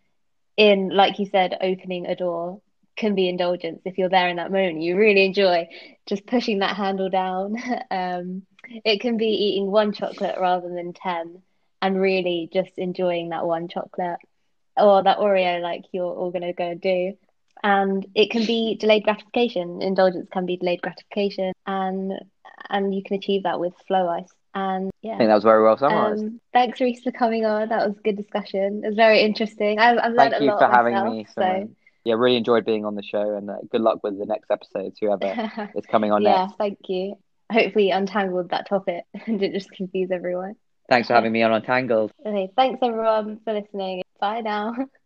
in 0.57 0.89
like 0.91 1.19
you 1.19 1.27
said, 1.27 1.57
opening 1.61 2.07
a 2.07 2.17
door 2.17 2.61
can 3.01 3.15
be 3.15 3.29
indulgence 3.29 3.81
if 3.85 3.99
you're 3.99 4.11
there 4.11 4.29
in 4.29 4.37
that 4.37 4.53
moment. 4.53 4.83
You 4.83 4.97
really 4.97 5.25
enjoy 5.25 5.69
just 6.07 6.27
pushing 6.27 6.61
that 6.61 6.77
handle 6.77 7.11
down. 7.11 7.57
Um, 7.91 8.43
it 8.85 9.01
can 9.01 9.17
be 9.17 9.27
eating 9.27 9.71
one 9.71 9.93
chocolate 9.93 10.37
rather 10.39 10.69
than 10.69 10.93
10 10.93 11.43
and 11.83 12.01
really 12.01 12.49
just 12.53 12.71
enjoying 12.77 13.31
that 13.31 13.45
one 13.45 13.67
chocolate 13.67 14.19
or 14.77 15.03
that 15.03 15.19
Oreo 15.19 15.61
like 15.61 15.85
you're 15.93 16.15
all 16.15 16.31
going 16.31 16.43
to 16.43 16.53
go 16.53 16.69
and 16.69 16.81
do. 16.81 17.15
And 17.65 18.07
it 18.15 18.31
can 18.31 18.47
be 18.47 18.77
delayed 18.79 19.03
gratification. 19.03 19.83
Indulgence 19.83 20.29
can 20.33 20.47
be 20.47 20.57
delayed 20.57 20.83
gratification 20.83 21.53
and 21.67 22.13
and 22.69 22.95
you 22.95 23.03
can 23.03 23.17
achieve 23.17 23.43
that 23.43 23.59
with 23.59 23.73
flow 23.89 24.09
ice. 24.09 24.33
And 24.55 24.91
yeah, 25.03 25.15
I 25.15 25.19
think 25.19 25.29
that 25.31 25.35
was 25.35 25.45
very 25.45 25.63
well 25.65 25.79
summarized. 25.79 26.23
Um, 26.23 26.41
thanks, 26.53 26.81
Reese, 26.81 27.03
for 27.03 27.13
coming 27.13 27.45
on. 27.45 27.71
That 27.71 27.89
was 27.89 27.97
a 27.97 28.03
good 28.03 28.17
discussion. 28.17 28.83
It 28.85 28.89
was 28.89 28.97
very 28.97 29.21
interesting. 29.23 29.79
I've, 29.79 29.99
I've 29.99 30.13
learned 30.13 30.33
Thank 30.33 30.43
a 30.43 30.45
you 30.45 30.51
lot 30.51 30.61
for 30.61 30.77
having 30.77 30.95
myself, 30.95 31.15
me. 31.15 31.27
so. 31.35 31.71
Yeah, 32.05 32.15
really 32.15 32.37
enjoyed 32.37 32.65
being 32.65 32.85
on 32.85 32.95
the 32.95 33.03
show, 33.03 33.37
and 33.37 33.51
uh, 33.51 33.57
good 33.71 33.83
luck 33.83 34.01
with 34.03 34.19
the 34.19 34.27
next 34.27 34.51
episodes. 34.51 34.99
Whoever 35.01 35.71
is 35.75 35.85
coming 35.87 36.13
on 36.13 36.23
next. 36.23 36.33
yeah, 36.33 36.45
next. 36.47 36.57
thank 36.59 36.79
you. 36.89 37.15
Hopefully, 37.53 37.91
untangled 37.91 38.51
that 38.51 38.69
topic 38.69 39.05
and 39.27 39.39
didn't 39.39 39.55
just 39.55 39.71
confuse 39.73 40.11
everyone. 40.11 40.55
Thanks 40.89 41.09
for 41.09 41.15
having 41.15 41.33
me 41.33 41.43
on 41.43 41.53
Untangled. 41.53 42.11
Okay, 42.27 42.51
thanks 42.57 42.81
everyone 42.83 43.41
for 43.45 43.53
listening. 43.53 44.03
Bye 44.21 44.41
now. 44.41 44.75